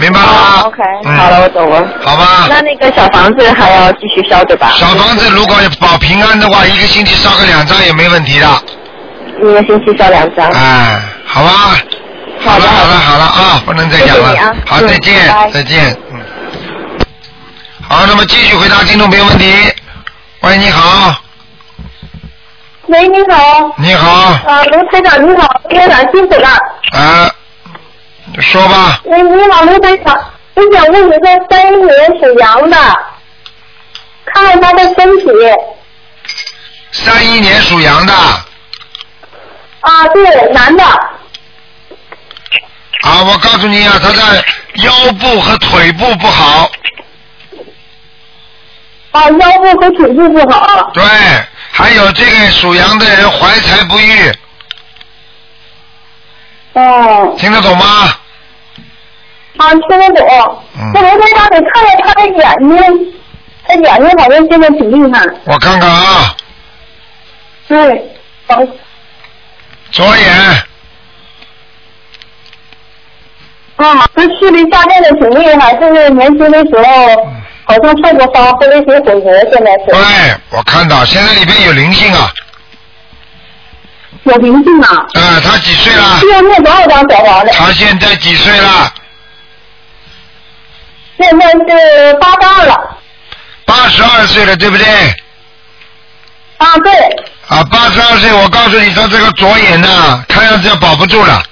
[0.00, 1.86] 明白了，OK，嗯好了，我懂了。
[2.02, 2.46] 好吧。
[2.48, 4.72] 那那个小房子还要继续烧对吧？
[4.76, 8.46] 小房子如果保平安的话，一个星期烧个两张也没问题的。
[9.38, 10.50] 一个星期烧两张。
[10.52, 11.50] 哎，好吧。
[12.42, 14.30] 好了好了好了啊，不能再讲了。
[14.30, 15.96] 谢谢你啊好，嗯再见再见。
[16.10, 16.18] 嗯。
[17.86, 19.52] 好，那么继续回答听众朋友问题。
[20.40, 21.14] 喂，你好，
[22.86, 26.48] 喂，你好，你好，啊，卢台长你好，卢台长辛苦了。
[26.92, 27.30] 啊，
[28.38, 30.16] 说吧，你，你好，卢台长，
[30.54, 32.76] 我想问一个三一年属羊的，
[34.26, 35.26] 看看他的身体。
[36.92, 40.84] 三一年属羊的，啊，对，男的。
[43.02, 46.70] 啊，我告诉你啊，他的腰部和腿部不好，
[49.12, 50.90] 啊，腰部和腿部不好。
[50.92, 51.02] 对，
[51.72, 54.32] 还有这个属羊的人怀才不遇，
[56.74, 58.16] 哦，听得懂吗？
[59.60, 60.26] 啊，听得懂。
[60.78, 63.12] 嗯那刘台长，你看看他的眼睛，
[63.66, 65.22] 他眼睛好像现在挺厉害。
[65.44, 66.34] 我看看啊，
[67.68, 68.16] 对。
[68.48, 68.56] 好
[69.92, 70.26] 左眼，
[73.76, 76.84] 啊，他视力下降的挺厉害，就是年轻的时候
[77.64, 80.00] 好像受过伤，后来学混合，现在是对，
[80.50, 82.32] 我看到现在里边有灵性啊，
[84.24, 85.06] 有灵性啊。
[85.14, 86.28] 啊，他几岁了需？
[86.30, 87.52] 要念多少张小房子？
[87.52, 88.92] 他现在几岁了？
[91.20, 92.96] 现在是八十二了。
[93.66, 94.86] 八十二岁了，对不对？
[96.58, 96.92] 啊，对。
[97.48, 101.42] 啊，八十二岁，我告诉你，他这个左眼呐、看样子要保不住了。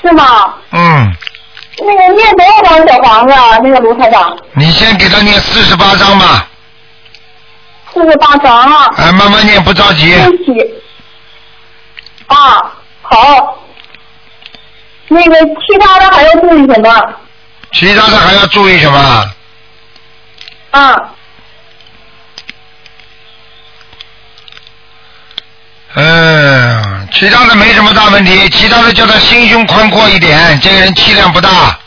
[0.00, 0.54] 是吗？
[0.70, 1.12] 嗯，
[1.78, 3.58] 那个念多少张小房子啊？
[3.62, 6.48] 那个卢台长，你先给他念四十八章吧，
[7.92, 8.90] 四十八张啊。
[8.96, 10.14] 哎，慢慢念，不着急。
[12.26, 13.58] 啊，好。
[15.08, 17.14] 那个其他的还要注意什么？
[17.72, 19.32] 其他的还要注意什么？
[20.70, 20.96] 啊，
[25.94, 31.78] 嗯，其他的没什么大问题，其他的叫他心胸宽阔一点，这个人气量不大。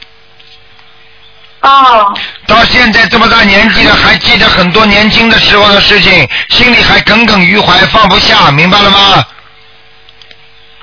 [1.62, 2.14] 啊，
[2.46, 9.26] 到现在这么大年纪了，还记得很多年轻的时候的事情，心里还耿耿于怀，放不下，明白了吗？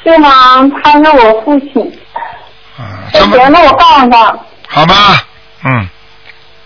[0.02, 0.28] 对吗？
[0.82, 1.98] 他是我父亲。
[2.78, 4.36] 嗯，怎么行，那我告诉他。
[4.74, 4.94] 好吧？
[5.64, 5.86] 嗯，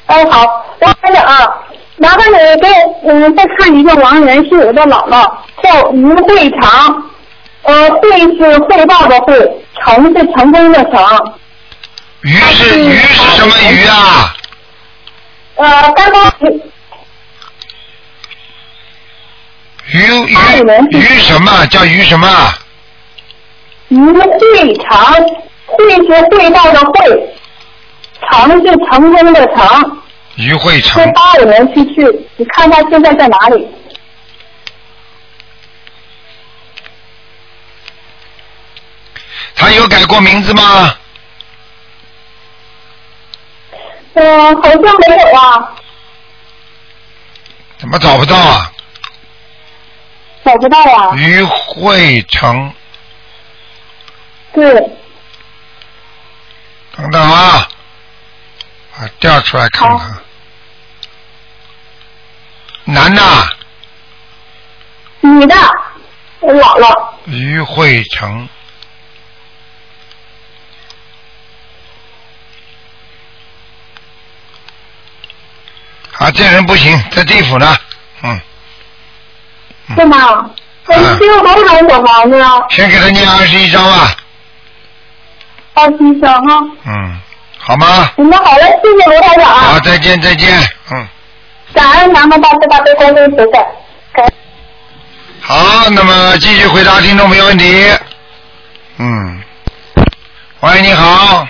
[0.07, 1.59] 哎，好，我班长啊，
[1.97, 2.69] 麻烦你给
[3.03, 5.29] 我嗯再看一个亡人，是我的姥姥，
[5.63, 7.11] 叫于慧长，
[7.63, 9.35] 呃，慧是汇报的慧，
[9.81, 11.35] 成是成功的成，
[12.21, 14.35] 鱼是鱼是什么鱼啊？
[15.57, 16.33] 呃，刚刚
[19.87, 22.29] 鱼鱼鱼什么叫鱼什么？
[23.89, 25.13] 于慧长，
[25.67, 27.36] 会是汇报的慧，
[28.31, 30.03] 成是成功的成，
[30.37, 33.67] 于慧是成，八五年去世，你看他现在在哪里？
[39.55, 40.95] 他有改过名字吗？
[44.19, 45.75] 嗯、好像没有啊，
[47.79, 48.73] 怎么找不到啊？
[50.45, 51.15] 找不到啊。
[51.17, 52.73] 于慧成，
[54.55, 54.73] 对，
[56.97, 57.69] 等等啊，
[58.99, 60.17] 啊，调出来看看。
[62.85, 63.23] 男的，
[65.21, 65.55] 女的，
[66.41, 66.95] 我姥姥。
[67.27, 68.49] 于慧成，
[76.19, 77.77] 啊，这人不行，在地府呢，
[78.23, 78.41] 嗯，
[79.97, 80.49] 是吗？
[80.87, 82.53] 我多少小房子啊？
[82.71, 84.17] 先给他念二十一章吧，
[85.75, 86.63] 二十一张哈。
[86.85, 87.21] 嗯，
[87.69, 88.13] 好吗？
[88.17, 89.81] 那好嘞，谢谢卢台长啊好，啊！
[89.81, 90.57] 再见，再见，
[90.93, 91.09] 嗯。
[91.75, 93.59] 感恩南无大慈大悲观世音菩萨。
[94.13, 94.33] 感
[95.41, 97.91] 好，那么继续回答听众朋友问题。
[98.99, 99.43] 嗯，
[100.61, 101.45] 喂，你好，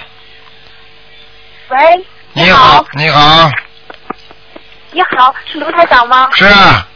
[1.68, 3.50] 喂，你好，你好，
[4.92, 6.30] 你好，是卢台长吗？
[6.32, 6.88] 是啊。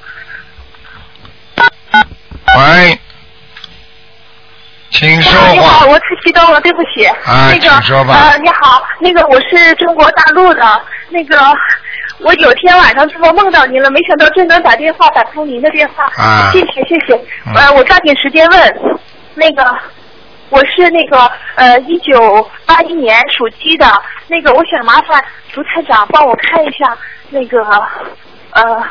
[2.57, 2.99] 喂，
[4.91, 7.05] 请说你好，我太激动了，对不起。
[7.07, 11.37] 啊那个请说吧呃，你好，那个我是中国大陆的，那个
[12.19, 16.05] 我有天晚上做梦梦到您了，没想到真能打电话打通您的电话。
[16.17, 17.15] 啊谢谢谢谢。
[17.47, 18.81] 嗯呃，我抓紧时间问，
[19.35, 19.65] 那个
[20.49, 23.87] 我是那个呃一九八一年属鸡的，
[24.27, 25.25] 那个我想麻烦
[25.55, 26.97] 卢台长帮我看一下
[27.31, 27.63] 那个
[28.51, 28.83] 呃。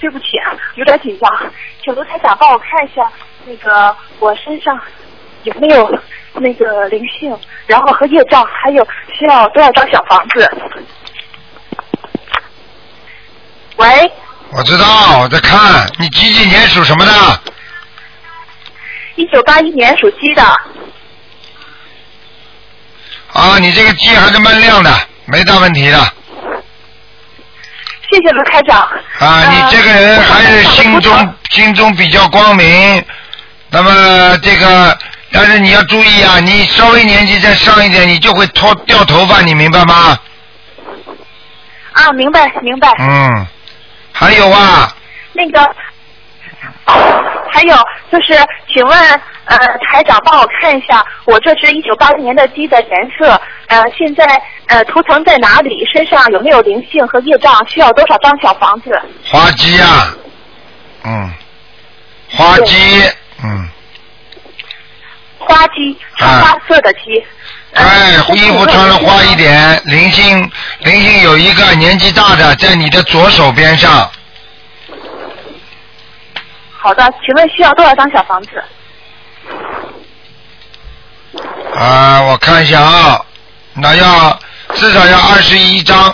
[0.00, 1.28] 对不起啊，有点紧张，
[1.82, 3.10] 请卢台长帮我看一下
[3.44, 4.80] 那个我身上
[5.44, 5.88] 有没有
[6.34, 10.50] 那个灵性，然后和业障，还有需要多少张小房子？
[13.76, 14.12] 喂，
[14.50, 15.88] 我知道，我在看。
[15.98, 17.12] 你几几年属什么的？
[19.14, 20.42] 一九八一年属鸡的，
[23.32, 24.90] 啊，你这个鸡还是蛮亮的，
[25.26, 25.98] 没大问题的。
[28.10, 28.80] 谢谢卢开长。
[28.80, 33.04] 啊，呃你这个人还是心我中心中比较光明。
[33.70, 34.98] 那么这个，
[35.30, 40.18] 但是你要注意啊，你稍微年纪再上一点，你就会脱掉头发，你明白吗？
[41.92, 42.88] 啊，明白明白。
[42.98, 43.46] 嗯，
[44.12, 44.94] 还有啊，
[45.32, 45.60] 那个，
[47.50, 47.76] 还有
[48.10, 48.34] 就是，
[48.72, 49.58] 请问呃，
[49.90, 54.24] 台长帮我看一下，我这只一九八零年的鸡的颜色，呃，现在
[54.66, 55.84] 呃图腾在哪里？
[55.92, 57.66] 身上有没有灵性和业障？
[57.68, 58.90] 需要多少张小房子？
[59.24, 60.14] 花鸡啊、
[61.04, 61.32] 嗯，
[62.30, 63.02] 花鸡，
[63.42, 63.68] 嗯，
[65.38, 67.24] 花鸡，穿花色的鸡。
[67.72, 69.34] 呃哎，衣服穿的花一。
[69.36, 74.10] 点，灵性灵性有一个年纪大的在你的左手边上，
[76.76, 78.64] 好的，请问需要多少张小房子？
[81.76, 83.20] 啊，我看一下啊，
[83.74, 84.40] 那要
[84.74, 86.12] 至少要二十一张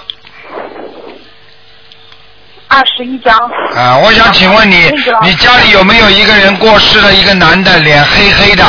[2.75, 3.37] 二十一张。
[3.75, 3.97] 啊。
[3.99, 4.91] 我想请问你，
[5.23, 8.65] 你家里有没有一个人过世了一个男的，脸黑黑的，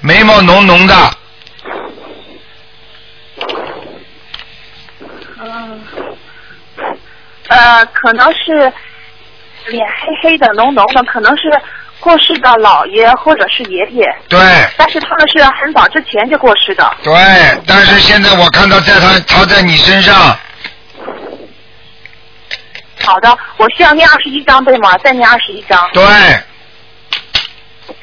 [0.00, 0.94] 眉毛浓浓的？
[5.40, 5.80] 嗯，
[7.48, 8.72] 呃，可能是
[9.66, 11.42] 脸黑黑的、浓浓的，可能是
[12.00, 14.38] 过世的姥爷或者是爷爷，对
[14.76, 16.90] 但是他们是很早之前就过世的。
[17.02, 17.12] 对，
[17.66, 20.36] 但是现在我看到在他他在你身上，
[23.08, 24.98] 好的，我需要念二十一章对吗？
[24.98, 25.88] 再念二十一章。
[25.94, 26.04] 对，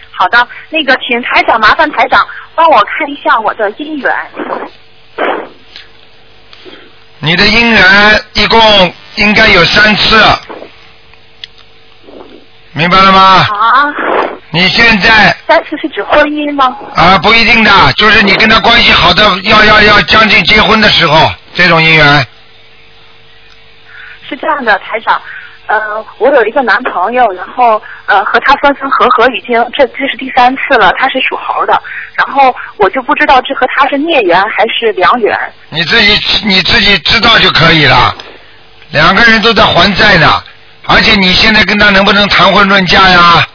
[0.09, 4.11] 好的，那个请台长麻烦台长帮我看一下我的姻缘。
[7.19, 8.59] 你的姻缘一共
[9.17, 10.19] 应该有三次，
[12.73, 13.47] 明白了吗？
[13.51, 13.85] 啊，
[14.49, 16.75] 你现在三次是指婚姻吗？
[16.95, 22.27] 啊不一定的，就是你跟他关系好的，要要要将近结婚的时候，这种姻缘。
[24.35, 25.21] 是这样的，台长，
[25.67, 31.81] 呃，我有一个男朋友，然后呃和他分分合合已经这这是第三次了，他是属猴的，
[32.15, 35.37] 然后我就不知道这和他是孽缘还是良缘。
[35.69, 38.13] 你自己你自己知道就可以了。
[38.91, 40.27] 两个人都在还债呢，
[40.87, 43.45] 而且你现在跟他能不能谈婚论嫁呀？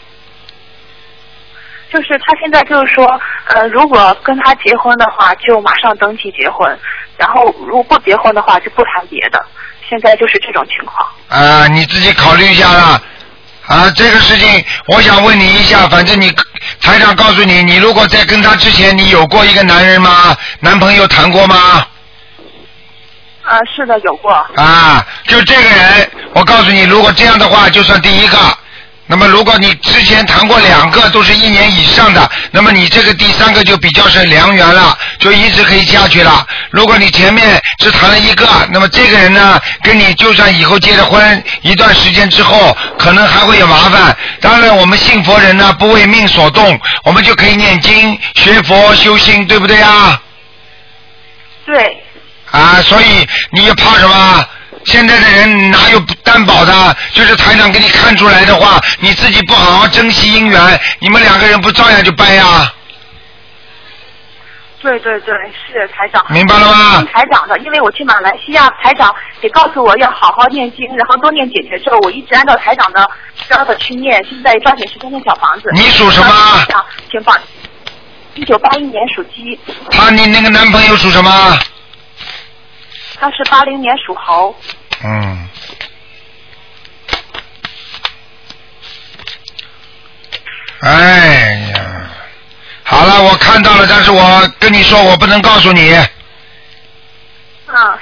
[1.93, 6.71] 就是他现在就是说，呃，如果跟他结婚的话，就马上登记结婚；
[7.17, 9.45] 然后如果不结婚的话，就不谈别的。
[9.91, 11.07] 现在就是这种情况。
[11.29, 13.03] 啊，你自己考虑一下啦。
[13.67, 16.33] 啊，这个事情我想问你一下，反正你
[16.81, 20.37] 台长告诉你，你如果在跟他之前，你有过一个男人吗？
[20.61, 21.85] 男朋友谈过吗？
[23.43, 24.33] 啊，是的，有过。
[24.55, 28.39] 啊，就这个人，我告诉你，如果这样的话，就算第一个。
[29.11, 36.47] 那么，如果你之前谈过两个，都是一年以上的，那么你这个第三个就比较是良缘了，就一直可以下去了。
[36.71, 44.17] 如果你前面只谈了一个，那么这个人呢，跟你就算以后结了婚一段时间之后，可能还会有麻烦。
[44.41, 50.23] 当然，我们信佛人呢，不为命所动，我们就可以念经、学佛、修心，对不对啊？
[51.67, 52.01] 对，
[52.53, 54.47] 啊，所以你又怕什么？
[54.85, 56.97] 现在的人哪有不担保的？
[57.13, 62.73] 就是台长给你看出来的话，你自己不好好珍惜姻缘，你们两个人不照样就掰呀、
[64.81, 65.35] 对对对，
[65.67, 66.25] 是台长。
[66.31, 73.11] 明白了吗听台长的，因为我去马来西亚，台长也告诉我要好好念经，然后多念解决咒，我一直按照台长的
[73.49, 75.71] 教的去念，现在抓紧时间念小房子。
[75.75, 76.35] 你属什么
[77.11, 77.39] 请帮。
[78.35, 79.59] 一九八一年属鸡，
[79.91, 81.59] 他你那个男朋友属什么？
[83.21, 84.57] 他是八零年属猴。
[85.05, 85.49] 嗯。
[90.81, 92.11] 哎呀，
[92.85, 95.93] 好了，我看到了，但是我跟你说，我不能告诉你。
[97.67, 97.99] 啊，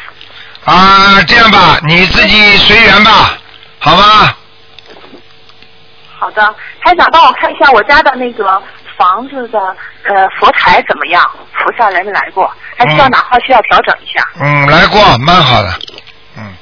[0.64, 3.36] 啊，这样吧，你自己随缘吧，
[3.80, 4.32] 好吗？
[6.16, 8.62] 好的，台长帮我看一下我家的那个
[8.98, 9.58] 房子的
[10.02, 11.24] 呃佛台怎么样？
[11.54, 12.50] 菩萨来没来过？
[12.76, 14.22] 还需要嗯哪块需要调整一下？
[14.40, 15.72] 嗯，来过，蛮好的。
[16.36, 16.52] 嗯，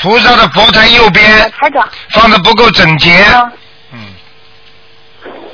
[0.00, 3.24] 菩萨的佛台右呃边台长，放的不够整洁。
[3.34, 3.52] 嗯。
[3.92, 3.98] 嗯，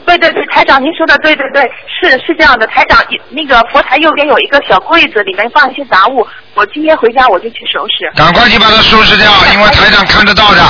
[0.06, 8.10] 对对对，台长您说的对对对，是是这样的，台长那个佛台右边有一个小柜子，里面放一些杂物，我今天回家我就去收拾。
[8.16, 10.60] 赶快去把它收拾掉，因为台长看得到的。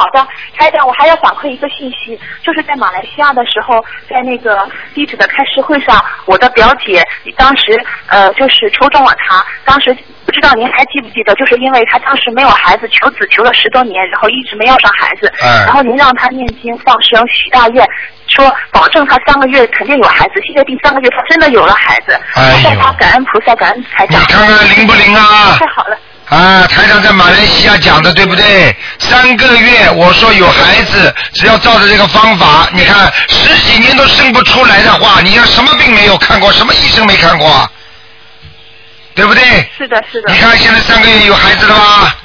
[0.00, 0.26] 好的，
[0.56, 7.04] 台长，我还要反馈一个信息，就是在马来西亚的时候，在那个地址的开示会上，我的表姐
[7.36, 9.94] 当时呃就是抽中了她，当时
[10.24, 17.86] 不知道您还记不记得，就是因为她当时没有孩子，求子求了十多年，然后一直没要上孩子，嗯然后您让她念经放生许大愿，
[18.26, 25.58] 说保证她三个月肯定有孩子，现在第三个月她真的有了孩子，哎呦我向她感恩菩萨，感恩台你长，看看灵不灵啊？
[25.60, 25.98] 太好了。
[26.30, 28.74] 啊，台长在马来西亚讲的对不对？
[29.00, 37.68] 三个月，我说有孩子，只要照着这个方法，你看十几年都生不出来的话，你要什么病没有看过，什么医生没看过啊？
[39.12, 39.42] 对不对？
[39.76, 42.16] 是的，是的你，看现在三个月有孩子了吧？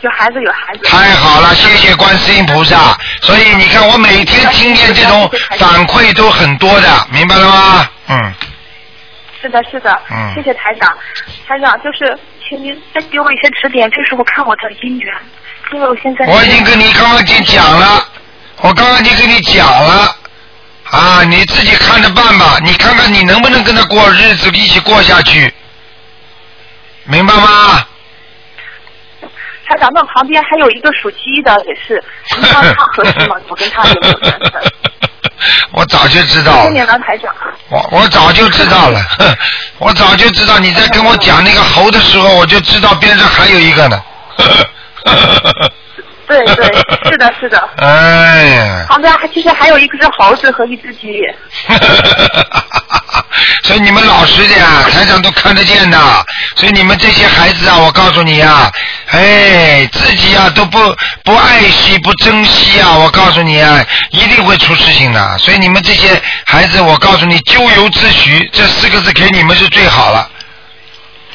[0.00, 0.80] 有孩子有孩子。
[0.88, 2.98] 太好了，谢谢观世音菩萨。
[3.22, 7.88] 所以你看，我每天听见这种反馈都很多的，明白了吗？
[8.08, 8.34] 嗯，
[9.40, 10.92] 是的，是的，嗯谢谢台长。
[11.46, 12.18] 台长，就是
[12.50, 15.14] 请您再给我一些指点，这是我看我的姻缘，
[15.72, 18.04] 因为我现在我已经跟你刚刚已经讲了，
[18.56, 20.16] 我刚刚已经跟你讲了。
[20.90, 25.54] 啊，你自己看着办吧，你看看你能不能跟他过日子，一起过下去，
[27.04, 27.86] 明白吗？
[29.64, 32.02] 他咱们旁边还有一个属鸡的，也是，
[32.36, 33.36] 你看他合适吗？
[33.46, 34.62] 我跟他有没有缘分？
[35.72, 37.32] 我早就知道了，谢谢您了，台长。
[37.68, 39.36] 我我早就知道了，哼
[39.78, 44.02] 我早就知道你在跟我讲那个猴的时候，我就知道边上还有一个呢。
[46.30, 46.64] 对对，
[47.10, 47.68] 是的，是的。
[47.78, 51.20] 哎呀，旁边还其实还有一只猴子和一只鸡。
[53.64, 54.60] 所以你们老实点，
[54.92, 55.98] 台长都看得见的。
[56.54, 58.70] 所以你们这些孩子啊，我告诉你啊，
[59.10, 60.78] 哎，自己啊都不
[61.24, 65.38] 不爱惜、不珍惜啊，我告诉你啊，一定会出事情的。
[65.38, 66.08] 所以你们这些
[66.46, 70.28] 孩子，我告诉你，咎由自取，这四个字给你们是最好了。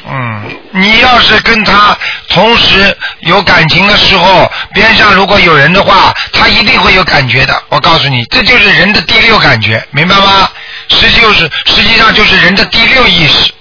[0.08, 1.96] 嗯，你要是跟他
[2.28, 7.60] 同时有感情的时候，边上如果有人的话，他一定会有感觉的。
[7.70, 10.48] 我告诉你，这就是人的第六感觉，明白吗？
[10.88, 13.52] 实际就是实际上就是人的第六意识。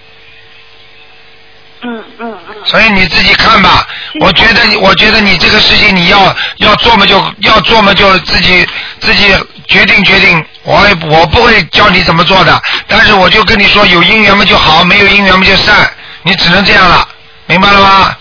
[1.82, 2.56] 嗯嗯嗯。
[2.66, 3.88] 所以你自己看吧。
[4.22, 8.68] 我觉得你，我觉得你这个事情你要要做嘛就要做嘛就自己
[9.00, 9.36] 自己
[9.68, 10.46] 决定决定。
[10.64, 15.92] 我也我不会教你怎么做的，但是我就跟你说，有姻缘嘛就好，没有姻缘嘛就散，
[16.26, 17.08] 你只能这样了，
[17.46, 18.18] 明白了吗？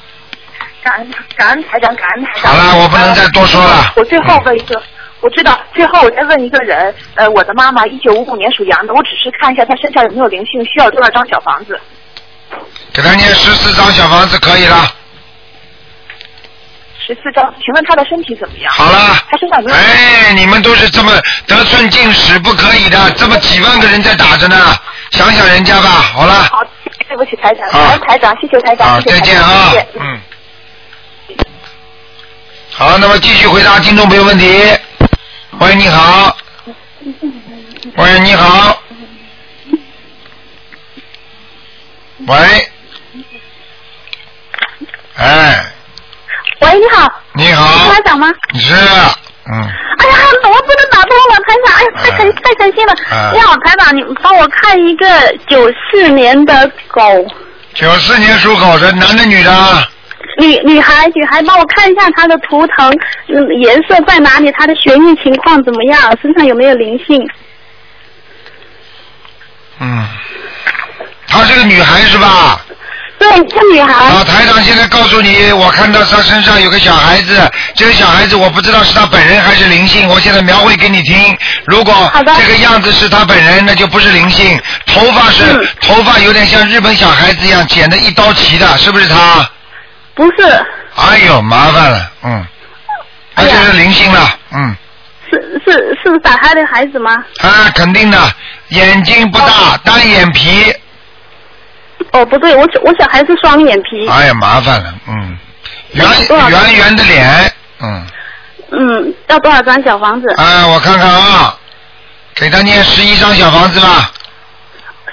[0.82, 2.52] 感恩感恩台长，感恩台长。
[2.52, 4.80] 好了我不能再多说了我最后问一个，
[5.20, 11.80] 我知道，最后我再问一个人，呃，我的妈妈一九五五年属羊的，我只是看一下她身上有没有灵性，需要多少张小房子？
[12.92, 14.86] 给她念十四张小房子可以了。
[17.06, 18.70] 十四张，请问她的身体怎么样？
[18.74, 19.78] 好了她身上有没有？
[19.78, 21.10] 哎，你们都是这么
[21.46, 24.56] 得寸进尺，不可以的，这么几万个人在打着呢，
[25.12, 25.88] 想想人家吧。
[25.88, 26.62] 好了，好，
[27.08, 30.20] 对不起台长，好台长，谢谢台长，再见啊谢谢，嗯。
[32.70, 34.46] 好，那么继续回答听众朋友问题。
[35.60, 36.36] 喂，你好。
[37.96, 38.82] 喂，你好。
[42.26, 42.36] 喂。
[45.16, 45.64] 哎，
[46.60, 48.32] 喂，你好，你好台，长吗？
[48.54, 49.52] 是，嗯，
[49.98, 52.92] 哎呀，我不能打通了，台长，哎呀，太开太开心了。
[53.10, 55.06] 啊你好，台长，你帮我看一个
[55.48, 57.02] 九四年的狗，
[57.74, 59.88] 九四年属狗的，男的女的？
[60.38, 62.90] 女女孩，女孩，帮我看一下她的图腾，
[63.28, 64.50] 嗯，颜色在哪里？
[64.52, 66.18] 她的血液情况怎么样？
[66.20, 67.24] 身上有没有灵性？
[69.80, 70.04] 嗯，
[71.28, 72.60] 她是个女孩是吧？
[73.24, 73.92] 对，这女孩。
[73.92, 81.36] 啊，台长现在告诉你，我看到她身上有个小孩子，这个小孩子我不知道是她本人还是灵性，我现在描绘给你听。
[81.66, 84.60] 如果这个样子是她本人，那就不是灵性。
[84.86, 89.48] 头发是、嗯头发有点像日本小孩子一样剪的一刀齐的，是不是她？
[90.14, 90.66] 不是，
[90.96, 92.46] 哎呦，麻烦了，嗯，
[93.34, 94.76] 那就是灵性了，嗯，
[95.30, 97.12] 是是是打胎的孩子吗？
[97.40, 98.18] 啊，肯定的，
[98.68, 100.72] 眼睛不大，单眼皮，
[102.14, 104.06] 哦，不对，我小我小孩是双眼皮。
[104.08, 105.36] 哎呀，麻烦了，嗯，
[105.92, 106.06] 圆
[106.48, 108.06] 圆圆的脸，嗯。
[108.70, 110.26] 嗯，要多少张小房子？
[110.36, 111.58] 哎，我看看啊，
[112.34, 114.12] 给他念十一张小房子吧。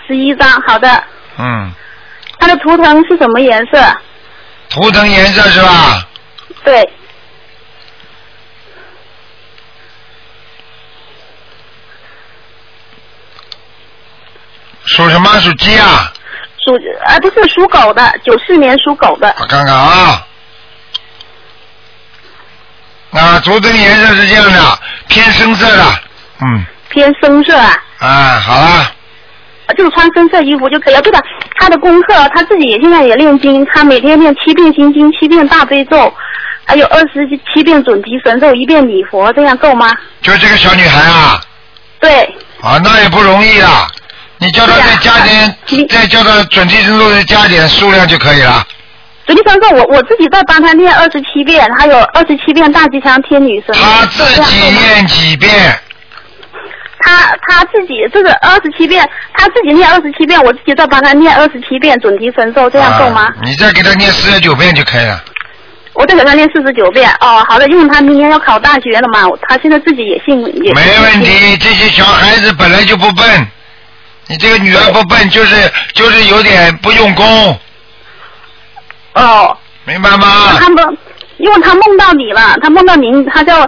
[0.07, 1.03] 十一张，好的。
[1.37, 1.71] 嗯，
[2.39, 3.83] 他的图腾是什么颜色？
[4.69, 6.07] 图腾颜色是吧？
[6.63, 6.87] 对，
[14.85, 15.39] 属什么？
[15.39, 16.13] 属鸡啊？
[16.65, 19.35] 属啊不是属狗的，九四年属狗的。
[19.39, 20.25] 我看看啊。
[23.11, 25.83] 啊，图腾颜色是这样的，偏深色的。
[26.39, 28.91] 嗯，偏深色啊，啊，好了，
[29.77, 31.01] 就穿深色衣服就可以了。
[31.01, 31.21] 对的，
[31.59, 36.13] 他的功课他自己也现在也练经，他每天练七遍心经，七遍大悲咒，
[36.65, 39.91] 还有二十七遍准提神咒，一遍礼佛，这样够吗？
[40.21, 41.41] 就这个小女孩啊，
[41.99, 42.23] 对，
[42.61, 43.87] 啊，那也不容易啦。
[44.41, 48.65] 你叫他再加点，再叫他准提神咒再加点数量就可以了。
[49.27, 54.03] 准提神咒我我自己在帮他念二十七遍，还有二十七遍大吉祥天女神他。
[54.07, 55.79] 自己念几遍？
[57.03, 63.25] 他他自己这个二十七遍，他自己念二十七遍，我自己再帮他念二十七遍准提神咒，这样够吗？
[63.25, 65.23] 啊你再给他念四十九遍就可以了。
[65.93, 67.07] 我再给他念四十九遍。
[67.19, 70.73] 哦，好的，因为他明年要考大学了嘛，他现在自己也信也。
[70.73, 73.47] 没问题，这些小孩子本来就不笨，
[74.27, 77.59] 你这个女儿不笨，就是就是有点不用功，
[79.13, 79.57] 哦。
[79.83, 80.57] 明白吗？
[80.59, 80.97] 他们，
[81.37, 83.67] 因为他梦到你了，他梦到您，他叫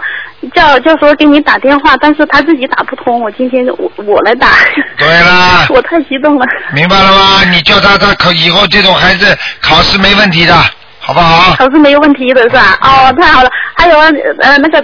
[0.54, 4.48] 叫叫说给你打电话，但是他自己打不通，我今天我我来打。
[4.96, 6.46] 对啦， 我太激动了。
[6.72, 7.42] 明白了吗？
[7.50, 10.54] 你叫他，他考以后这种孩子考试没问题的，
[11.00, 11.56] 好不好？
[11.56, 12.78] 考试没有问题的是吧？
[12.80, 13.50] 哦，太好了。
[13.76, 14.80] 还有呃那个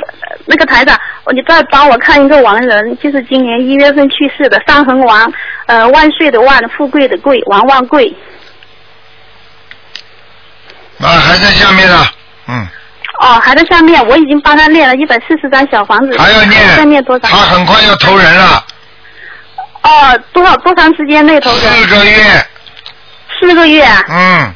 [0.51, 0.99] 那个台长，
[1.33, 5.33] 你再帮我看一个亡人，就是今年一月份去世的上横王，
[5.67, 8.13] 呃万岁的万，富贵的贵，王万贵。
[10.99, 12.05] 啊，还在下面呢，
[12.49, 12.67] 嗯，
[13.21, 16.19] 哦，还在下面，我已经帮他念了一百四十张小房子。
[16.19, 17.29] 还要念再念多少？
[17.29, 18.65] 他很快要投人了，
[19.83, 21.61] 哦，多少多长时间内投人？
[21.61, 22.47] 四个月，
[23.41, 24.05] 四个月啊。
[24.09, 24.55] 嗯，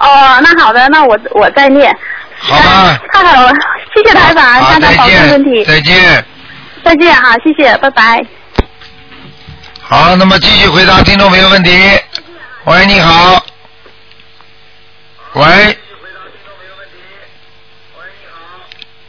[0.00, 1.96] 哦，那好的，那我我再念。
[2.40, 2.96] 好吧。
[3.12, 3.50] 太好了，
[3.94, 5.64] 谢谢台长，好，再台长保重身体，。
[5.64, 6.24] 再见。
[6.84, 8.24] 再见哈，谢谢，拜拜。
[9.80, 11.70] 好，那么继续回答听众朋友问题。
[12.64, 13.44] 喂，你好。
[15.34, 15.78] 喂。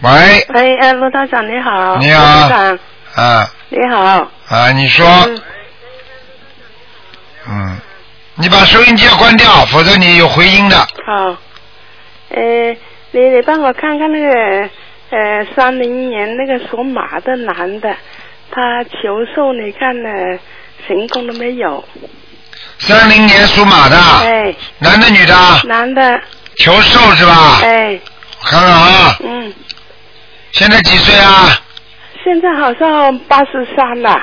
[0.01, 1.97] 喂，喂，呃，罗道长你好。
[1.97, 2.79] 你好罗长
[3.15, 4.31] 啊你好。
[4.47, 5.05] 啊，你说，
[7.47, 7.77] 嗯，
[8.35, 10.77] 你把收音机要关掉，否则你有回音的。
[10.77, 11.35] 好。
[12.29, 12.75] 呃，
[13.11, 14.69] 你你帮我看看那个
[15.09, 17.95] 呃三零年那个属马的男的，
[18.51, 20.09] 他求寿你看呢
[20.87, 21.83] 成功了没有？
[22.77, 24.55] 三零年属马的，哎。
[24.79, 25.33] 男的女的？
[25.65, 26.21] 男的。
[26.57, 27.59] 求寿是吧？
[27.63, 27.99] 哎。
[28.41, 29.53] 我看看啊，嗯，
[30.51, 31.49] 现在几岁啊？
[32.23, 34.21] 现在好像八十三了。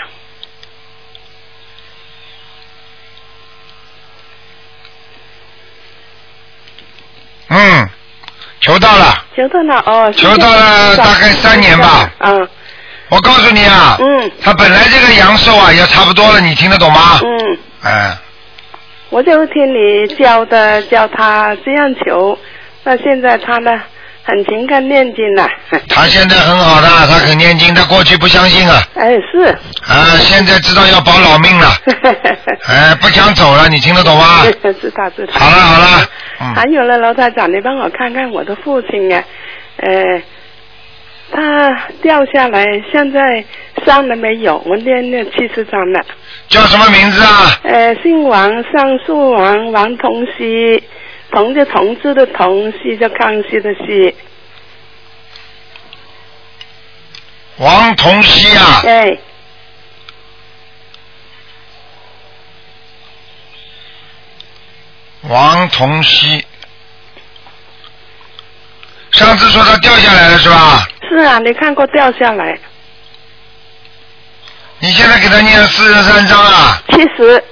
[7.49, 7.89] 嗯，
[8.67, 10.13] 求到了，求到了哦。
[10.17, 12.11] 求到了大概三年吧。
[12.19, 12.49] 嗯。
[13.09, 17.21] 我告诉你啊，嗯，他本来这个阳寿啊也差不多了，你听得懂吗？
[17.23, 17.59] 嗯。
[17.85, 18.17] 哎，
[19.11, 22.37] 我就听你教的，教他这样求。
[22.83, 23.71] 那现在他呢，
[24.27, 25.49] 很勤恳念经了。
[25.89, 29.47] 他现在很好的，他肯念经，他过去不相信啊，哎，是。
[29.87, 31.69] 啊，现在知道要保老命了，
[32.69, 34.43] 哎，不想走了，你听得懂吗？
[34.81, 35.33] 知道知道。
[35.33, 36.09] 好了好了，
[36.41, 39.23] 嗯还有了，罗台长，你帮我看看我的父亲啊，
[39.77, 40.23] 呃，
[41.33, 43.45] 他掉下来，现在
[43.85, 44.61] 伤了没有？
[44.67, 46.01] 我念了七十张了。
[46.49, 47.59] 叫什么名字啊？
[47.65, 50.83] 呃，姓王，上树王，王同熙，
[51.37, 54.17] 同就同志的同，西叫康熙的熙。
[57.59, 59.21] 王同熙啊，对，
[65.25, 66.43] 王同熙，
[69.13, 70.89] 上次说他掉下来了是吧？
[71.07, 72.59] 是啊，你看过掉下来，
[74.79, 76.83] 你现在给他念四十三章啊？
[76.89, 77.45] 七十。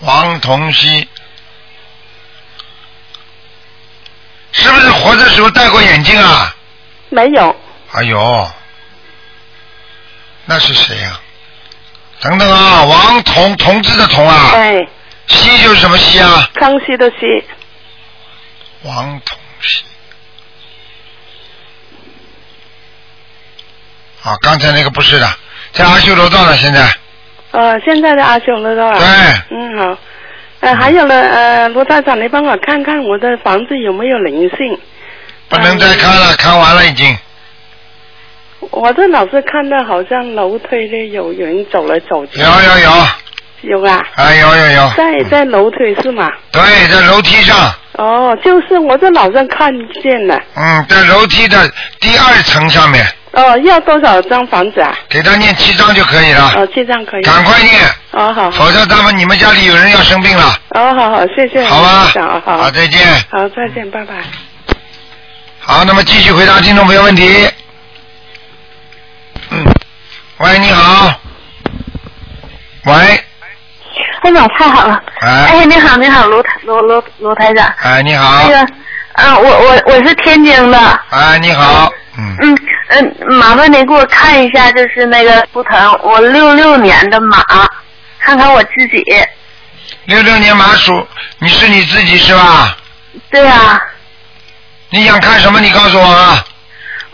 [0.00, 1.08] 王同熙，
[4.56, 6.54] 是不是活的时候戴过眼镜啊？
[7.10, 7.54] 没有。
[7.92, 8.50] 哎呦，
[10.44, 11.20] 那是谁呀、
[12.20, 14.86] 等等啊，王同同志的同啊，哎，
[15.26, 16.50] 西就是什么西啊？
[16.54, 17.16] 康熙的熙。
[18.82, 19.84] 王同熙。
[24.22, 25.28] 啊，刚才那个不是的，
[25.72, 26.92] 在阿修罗道呢，现在。
[27.52, 28.98] 呃，现在的阿修罗道啊。
[28.98, 29.56] 对。
[29.56, 29.98] 嗯，好。
[30.66, 34.76] 呃，还有呢，呃，罗大长，你帮我看看我的房子有没有灵性？
[35.48, 37.16] 不能再看了，看完了已经。
[38.72, 42.40] 我这老是看到好像楼梯里有人走来走去。
[42.40, 44.04] 有有有，有啊。
[44.16, 46.28] 啊有有有，在在楼梯是吗？
[46.50, 50.36] 对，在楼梯上，哦，就是我这老是看见了。
[50.56, 53.06] 嗯，在楼梯的第二层上面，
[53.36, 54.96] 哦，要多少张房子啊？
[55.10, 56.52] 给他念七张就可以了。
[56.56, 57.22] 哦，七张可以。
[57.22, 57.74] 赶快念。
[58.12, 58.50] 哦，好。
[58.50, 60.58] 否则他们你们家里有人要生病了。
[60.70, 61.62] 哦，好好，谢谢。
[61.66, 62.56] 好吧啊好。
[62.56, 63.06] 好再见。
[63.30, 64.14] 好，再见，拜拜。
[65.60, 67.46] 好，那么继续回答听众朋友问题。
[69.50, 69.64] 嗯，
[70.38, 71.12] 喂，你好。
[72.86, 72.94] 喂，
[74.22, 75.02] 哎呀，太好了！
[75.20, 77.66] 哎哎，你好，你好，罗台罗罗罗台长。
[77.82, 78.48] 哎，你好那。
[78.48, 78.72] 个，
[79.12, 81.00] 嗯、我我我是天津的。
[81.10, 81.84] 哎，你好。
[81.84, 82.58] 嗯嗯
[82.88, 87.42] 嗯，麻烦您给我看一下，就是那个图腾，我六六年的马，
[88.18, 89.04] 看看我自己。
[90.06, 91.06] 六六年马属，
[91.38, 92.76] 你是你自己是吧？
[93.30, 93.80] 对啊，
[94.90, 95.60] 你想看什么？
[95.60, 96.44] 你告诉我啊。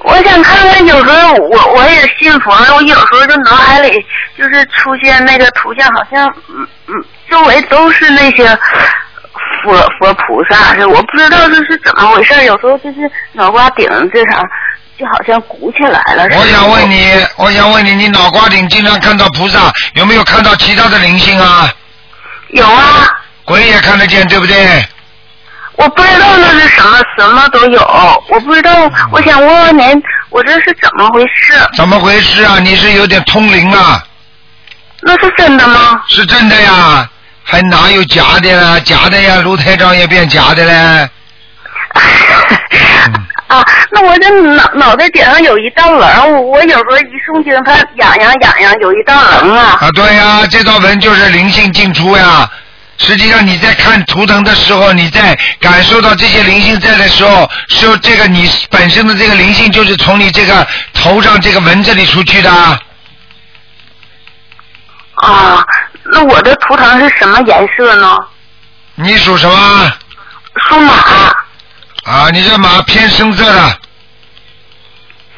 [0.05, 4.05] 我想看看，有时候我我也信佛，我有时候就脑海里
[4.37, 8.45] 就是出现那个图像，好像嗯嗯，周围都是那些
[9.63, 14.45] 佛佛菩萨是，我不知道这是怎么回事，有时候就是脑瓜顶这上
[15.03, 16.29] 就好像鼓起来了。
[16.39, 21.69] 我想问你，我想问你，你脑瓜顶经常看到菩萨，有没有看到其他的灵性啊？
[22.51, 23.09] 有啊。
[23.45, 24.87] 鬼也看得见，对不对？
[25.75, 28.71] 我不知道那是什么，什么都有，我不知道，
[29.11, 31.55] 我想问问您，我这是怎么回事？
[31.77, 32.61] 怎么回事啊？
[32.61, 34.05] 你是有点通灵啊？
[35.01, 36.01] 那是真的吗？
[36.09, 37.09] 是真的呀，
[37.43, 38.79] 还哪有假的啦？
[38.79, 41.11] 假的呀，卢台长也变假的嘞。
[43.53, 49.77] 啊，那我这脑脑袋顶上有一道棱，我我有时候一诵经，它痒痒痒痒，有一道棱啊。
[49.79, 52.49] 啊，对呀，这道纹就是灵性进出呀。
[52.97, 62.51] 实际上你在看图腾的时候，你在感受到这些灵性在的时候，是这个你本身的这个灵性就是从你这个头上这个纹这里出去的。
[65.17, 65.63] 啊，
[66.05, 68.17] 那我的图腾是什么颜色呢？
[68.95, 69.93] 你属什么？
[70.71, 70.95] 属马。
[72.05, 73.79] 啊，你这马偏深色的。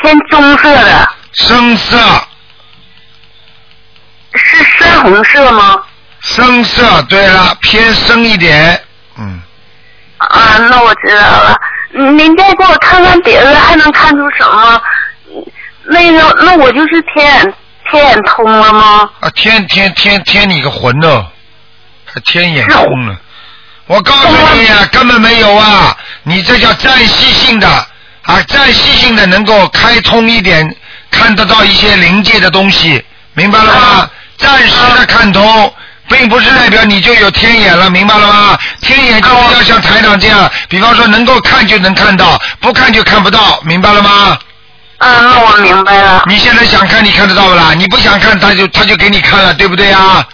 [0.02, 1.08] 偏棕色的。
[1.32, 1.98] 深色。
[4.34, 5.82] 是深红色吗？
[6.20, 8.82] 深色，对了，偏深一点。
[9.18, 9.40] 嗯
[10.18, 11.60] 啊，那我知道了。
[11.96, 14.82] 嗯您再给我看看别的，还能看出什么？
[15.34, 15.44] 嗯
[15.86, 17.54] 那个，那我就是天眼
[17.90, 19.10] 天眼通了吗？
[19.20, 21.26] 啊，天天天天你个魂哦，
[22.06, 23.16] 还天眼通了。
[23.86, 25.94] 我告诉你呀、根本没有啊！
[26.24, 27.68] 你这叫暂时性的
[28.22, 30.74] 啊，暂时性的能够开通一点，
[31.10, 33.04] 看得到一些临界的东西，
[33.34, 34.10] 明白了吗？
[34.38, 35.72] 暂时的看通，
[36.08, 38.58] 并不是代表你就有天眼了，明白了吗？
[38.80, 44.38] 天眼就是要像台长这样，比方说能够看就能看到，不看就看不到，明白了吗？
[44.98, 46.24] 啊，那我明白了。
[46.26, 47.74] 你现在想看，你看得到不啦？
[47.76, 50.26] 你不想看，他就他就给你看了，对不对啊？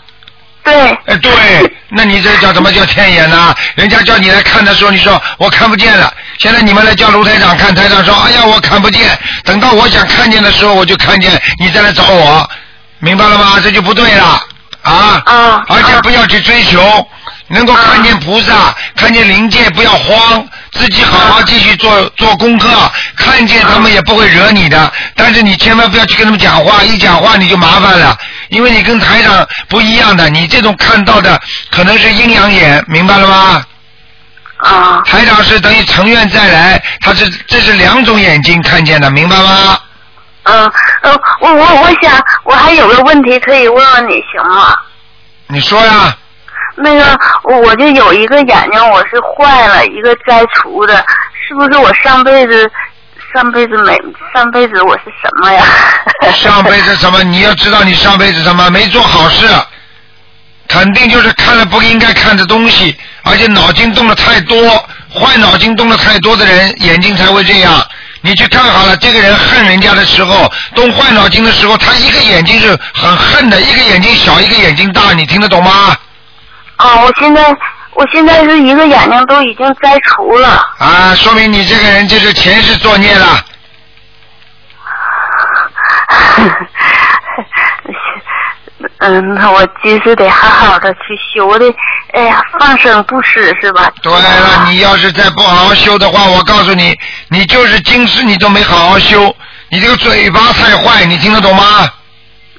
[0.63, 0.75] 对。
[1.07, 3.55] 哎，对，那你这叫什么叫天眼呢？
[3.75, 6.13] 人家叫你来看的时候，你说我看不见了。
[6.39, 9.19] 现在你们来叫卢台长看，台长说，哎呀，我看不见。
[9.45, 12.49] 等到我想看见的时候，我就看见，你再来找我，
[12.99, 13.61] 明白了吗？
[13.63, 14.41] 这就不对了
[14.83, 15.23] 啊！
[15.27, 15.65] 啊！
[15.69, 17.07] 而且不要去追求，
[17.49, 20.43] 能够看见菩萨，看见灵界，不要慌，
[20.73, 22.69] 自己好好继续做做功课，
[23.17, 24.91] 看见他们也不会惹你的。
[25.15, 28.17] 但是你千万不要去跟他们讲话，一讲话你就麻烦了，
[28.51, 31.41] 因为你跟台长不一样的，你这种看到的
[31.71, 33.65] 可能是阴阳眼，明白了吗？
[34.59, 35.03] 啊。
[35.07, 39.79] 台长是等于成愿再来，他是这是两种眼睛看见的，明白吗？
[40.45, 40.73] 嗯
[41.03, 42.13] 呃，我我我想
[42.45, 44.75] 我还有个问题可以问问你，行吗？
[45.47, 46.17] 你说呀。
[46.77, 51.05] 那个，我我就有一个眼睛，我是坏了，一个摘除的，
[51.47, 52.71] 是不是我上辈子
[53.33, 53.97] 上辈子没
[54.35, 55.65] 上辈子我是什么呀？
[56.35, 57.23] 上辈子什么？
[57.23, 59.47] 你要知道你上辈子什么没做好事，
[60.69, 64.59] 肯定就是看了不应该看的东西，而且脑筋动的太多，
[65.15, 67.81] 坏脑筋动的太多的人，眼睛才会这样。
[68.23, 75.97] 你去看好了，这个人恨人家的时候，动坏脑筋的时候，他一个眼睛是很恨的，一个眼睛小，一个眼睛大，你听得懂吗？
[76.77, 77.43] 啊，我现在
[78.01, 80.67] 我现在是一个眼睛都已经摘除了。
[80.79, 83.27] 啊，说明你这个人就是前世作孽了。
[89.01, 91.01] 嗯，那我今世得好好的去
[91.35, 91.67] 修的，
[92.15, 93.93] 哎呀，放生不施是吧？
[94.03, 96.99] 对了，你要是再不好好修的话，我告诉你，
[97.29, 99.37] 你就是今世你都没好好修，
[99.69, 101.87] 你这个嘴巴太坏，你听得懂吗？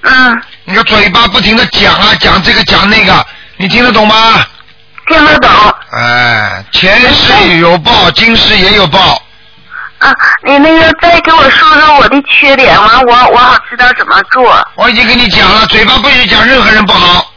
[0.04, 0.39] 嗯。
[0.66, 3.26] 你个嘴巴不停的讲啊，讲这个讲那个，
[3.58, 4.46] 你听得懂吗？
[5.12, 5.49] 听得懂。
[5.91, 9.22] 哎，前世有报，今世也有报。
[9.99, 14.68] 啊，你那个再给我说说我的缺点，完我我好知道怎么做。
[14.76, 17.32] 我已经跟你讲了，嘴巴不许讲任何人不好。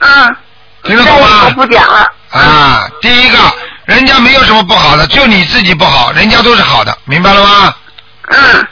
[0.00, 0.36] 嗯。
[0.82, 1.44] 听得懂吗？
[1.46, 2.06] 我不讲了。
[2.30, 3.38] 啊，第一个，
[3.86, 7.74] 人家没有什么不好的，就你自己不好，人家都是好的，明白了吗？
[8.28, 8.66] 嗯。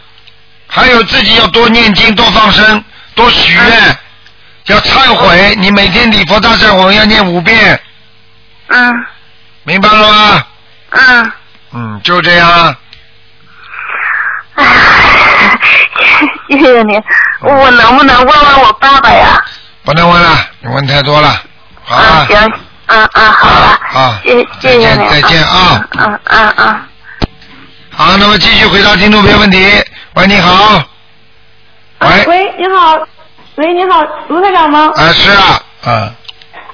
[0.67, 2.85] 还有自己要多念经，多放生，
[3.15, 3.97] 多许愿，
[4.67, 5.55] 要忏悔。
[5.57, 7.81] 你每天礼佛大忏悔要念五遍。
[8.73, 9.07] 嗯。
[9.65, 10.47] 明白了吗？
[10.91, 11.33] 嗯。
[11.75, 12.77] 嗯，就这样。
[14.55, 15.59] 哎
[16.49, 17.01] 谢谢你，
[17.41, 19.43] 我能不能问问我爸爸呀？
[19.85, 21.43] 不能问了，你问太多了。
[21.83, 22.27] 好啊。
[22.29, 22.39] 行，
[22.87, 25.89] 嗯嗯，好了，好，谢谢谢你，再见啊。
[25.99, 26.83] 嗯嗯嗯。
[27.91, 29.83] 好，那么继续回答听众朋友问题。
[30.15, 30.83] 喂，你好。
[32.01, 32.25] 喂。
[32.27, 32.99] 喂，你好，
[33.57, 34.93] 喂，你好，卢台长吗？
[34.95, 36.13] 啊，是啊，啊。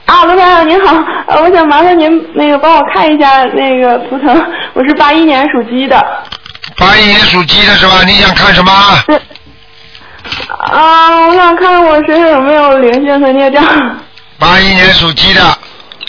[0.09, 0.97] 啊，卢先生您好，
[1.27, 4.43] 呃，我想麻烦您那个帮我看一下那个图腾，
[4.73, 6.03] 我是八一年属鸡的。
[6.79, 8.03] 八一年属鸡的是吧？
[8.07, 8.73] 你想看什么？
[9.07, 9.21] 对。
[10.59, 13.63] 啊，我想看我身上有没有灵性和孽障。
[14.39, 15.43] 八一年属鸡的，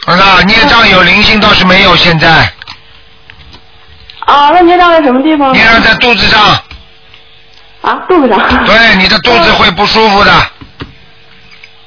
[0.07, 2.29] 那孽障有灵性倒是没有，现在。
[4.25, 5.51] 啊，那孽障在什么地方？
[5.51, 6.41] 孽障在肚子上。
[7.81, 8.65] 啊，肚子上。
[8.65, 10.31] 对，你的肚子会不舒服的。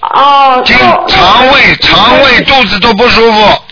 [0.02, 0.62] 哦。
[0.64, 0.76] 经
[1.08, 3.62] 肠胃、肠胃、肚子都不舒服。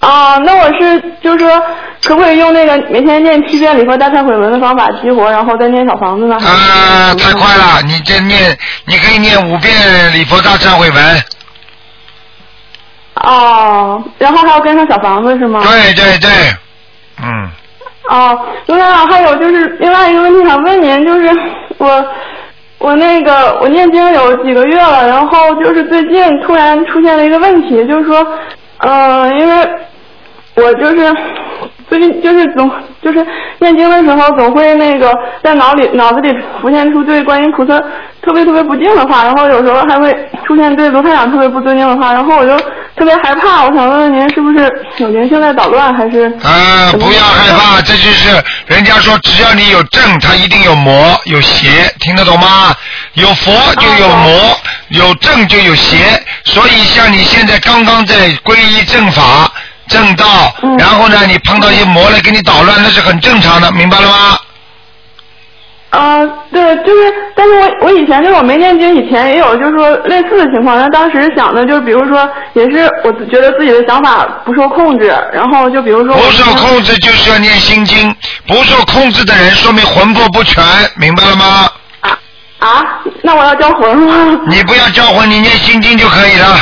[0.00, 1.60] 啊，那我是就是说，
[2.04, 6.36] 可不可以用那个每天念七遍礼佛大忏悔文的方法激活，然后再念小房子呢？
[6.36, 7.82] 啊，太快了！
[7.84, 9.74] 你这念，你可以念五遍
[10.12, 11.22] 礼佛大忏悔文。
[13.14, 15.60] 哦，然后还要跟上小房子是吗？
[15.64, 16.30] 对对对，
[17.20, 17.50] 嗯。
[18.08, 21.28] 哦，卢台长，还有就是另外一个问题想问您，就是
[21.78, 22.06] 我
[22.78, 28.26] 我那个我念经有几个月了，然后就是最近突然出现了一个问题，就是说，
[28.78, 29.68] 嗯、因为
[30.56, 31.16] 我就是
[31.88, 32.70] 最近就是总
[33.02, 33.26] 就是
[33.58, 35.12] 念经的时候总会那个
[35.42, 37.78] 在脑里脑子里浮现出对观音菩萨
[38.22, 42.52] 特别特别不敬的话，然后有时候还会出现对卢台长特别不尊敬的话，然后我就
[42.98, 46.24] 特别害怕，我想问问您是不是有灵性在捣乱，还是？
[46.42, 52.74] 啊，不要害怕，这就是人家说，只要你有正，它一定有魔有邪，听得懂吗？
[53.14, 59.48] 有佛就有魔，有正就有邪，所以像你现在刚刚在皈依正法、
[59.88, 64.38] 正道，然后呢，你碰到一些魔来给你捣乱，那是很正常的，明白了吗？
[65.90, 66.22] 啊，
[66.52, 78.14] 对，就是，但是我我以前就是我没念经以前也有就是说类似的情况，那当时想的就是比如说也是我觉得自己的想法不受控制，然后就比如说不受控制就是要念心经，
[78.46, 80.62] 不受控制的人说明魂魄不全，
[80.96, 81.70] 明白了吗？
[82.58, 82.84] 啊，
[83.22, 84.38] 那我要交魂吗？
[84.48, 86.58] 你不要交魂，你念心经就可以了。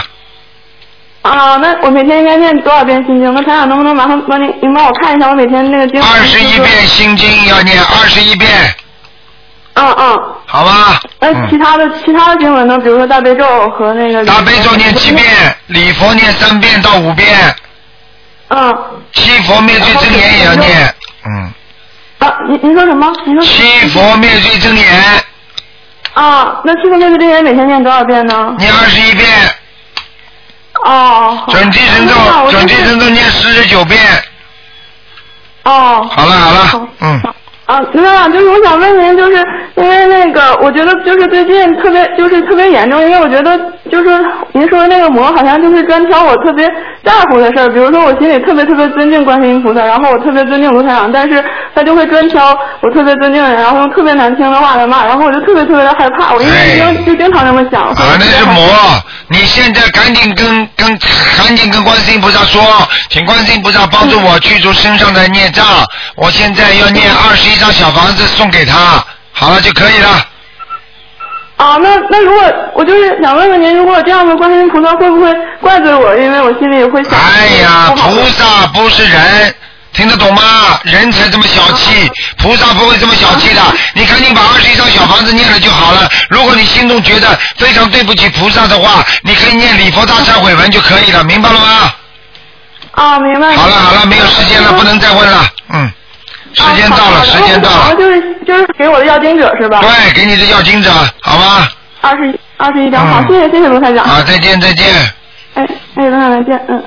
[1.22, 3.34] 啊，那我每天应该念多少遍心经？
[3.34, 6.00] 那台长能不能麻烦帮您您帮我看一下我每天那个经？
[6.00, 8.48] 二十一遍心经要念二十一遍，
[9.76, 10.34] 嗯嗯。
[10.46, 11.00] 好吧？
[11.20, 12.78] 那其他的、其他的经文呢？
[12.78, 14.24] 比如说大悲咒和那个。
[14.24, 15.24] 大悲咒念七遍，
[15.66, 17.54] 礼佛念三遍到五遍，
[18.48, 18.76] 嗯。
[19.12, 21.52] 七佛灭罪真言也要念，嗯。
[22.18, 23.12] 啊，您您说什么？
[23.26, 23.44] 您说。
[23.44, 25.02] 七佛灭罪真言
[26.14, 28.54] 啊，那七佛灭罪真言每天念多少遍呢？
[28.58, 29.28] 念二十一遍，
[30.84, 31.38] 哦。
[31.46, 32.14] 好准提神咒
[32.50, 34.00] 准提神咒念四十九遍。
[35.64, 36.08] 哦。
[36.10, 37.20] 好了好了，嗯。
[37.66, 39.36] 啊，卢台长，就是我想问您，就是
[39.76, 43.58] 因为那个，我觉得就是最近特别就是特别严重，因为我觉得
[43.90, 46.64] 就是您说的那个魔好像就是专挑我特别
[47.04, 51.44] 在乎的事儿，比如说我心里特别特别尊敬观世音菩萨，然后我特别尊敬卢台长，但是
[51.74, 57.82] 他就会专挑我特别尊敬的人，然后用特别难听的话来骂，然后我就特别特别的害怕，我因为经就经常这么想。
[57.82, 58.62] 啊，那是魔！
[59.28, 60.46] 你现在赶紧跟
[60.76, 60.86] 跟
[61.36, 62.62] 赶紧跟观世音菩萨说，
[63.10, 65.64] 请观世音菩萨帮助我去除身上的孽障。
[66.14, 69.02] 我现在要念二十一张小房子送给他，
[69.32, 70.10] 好了就可以了。
[71.56, 72.42] 啊，那那如果
[72.74, 76.14] 我就是想问问您，如果这样的观世音菩萨会不会怪罪我？
[76.18, 77.18] 因为我心里也会想。
[77.18, 79.54] 哎呀，菩萨不是人，
[79.94, 80.78] 听得懂吗？
[80.82, 83.62] 人才这么小气， 菩萨不会这么小气的。
[83.94, 86.06] 你赶紧把二十一张小房子念了就好了。
[86.28, 91.92] 如果你心中觉得非常对不起菩萨的话，你可以念礼佛大忏悔文就可以了，明白了吗？
[92.92, 93.56] 啊，明白。
[93.56, 95.46] 好了好了，没有时间了，不能再问了。
[95.72, 95.90] 嗯，
[96.54, 97.94] 时间到了，时间到了。
[97.96, 99.80] 就是就是给我的要经者是吧？
[99.80, 100.90] 对，给你的要经者，
[101.20, 101.68] 好吧？
[102.00, 104.04] 二十一二十一张，好，谢谢谢谢卢台长。
[104.06, 104.86] 好，再见再见。
[105.54, 105.66] 哎
[105.96, 106.82] 哎，卢台长再见，嗯。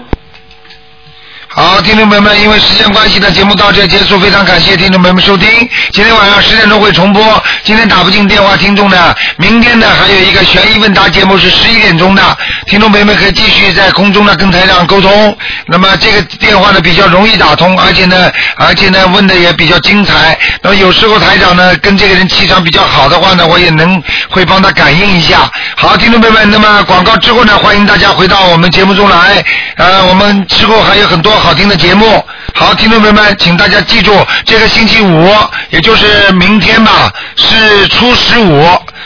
[1.51, 5.49] 好，听众朋友们，因为时间关系呢，节目到这结束，非常感谢听众朋友们收听。
[5.91, 12.37] 今天晚上十点钟会重播，今天打不进电话，听众呢，明天呢还有一个悬疑问答节目是十一点钟的，
[12.67, 15.35] 听众朋友们可以继续在空中呢跟台长沟通。
[15.65, 20.37] 那么这个电话呢比较容易打通，而且呢，而且呢问的也比较精彩。
[20.61, 25.49] 那么有时候台长呢跟这个人气场比较好的话呢，我也能会帮他感应一下。
[25.75, 29.43] 好，听众朋友们，那么广告之后呢，欢迎大家回到我们节目中来。
[29.77, 32.23] 呃，我们之后还有很多好好听的节目。
[32.53, 34.13] 好，听众朋友们，请大家记住，
[34.45, 35.35] 这个星期五，
[35.71, 38.63] 也就是明天吧，是初十五。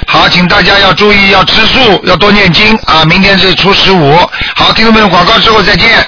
[0.07, 3.05] 好，请大家要注意，要吃素，要多念经啊！
[3.05, 4.17] 明天是初十五。
[4.57, 6.05] 好，听众朋友们，广告之后再见。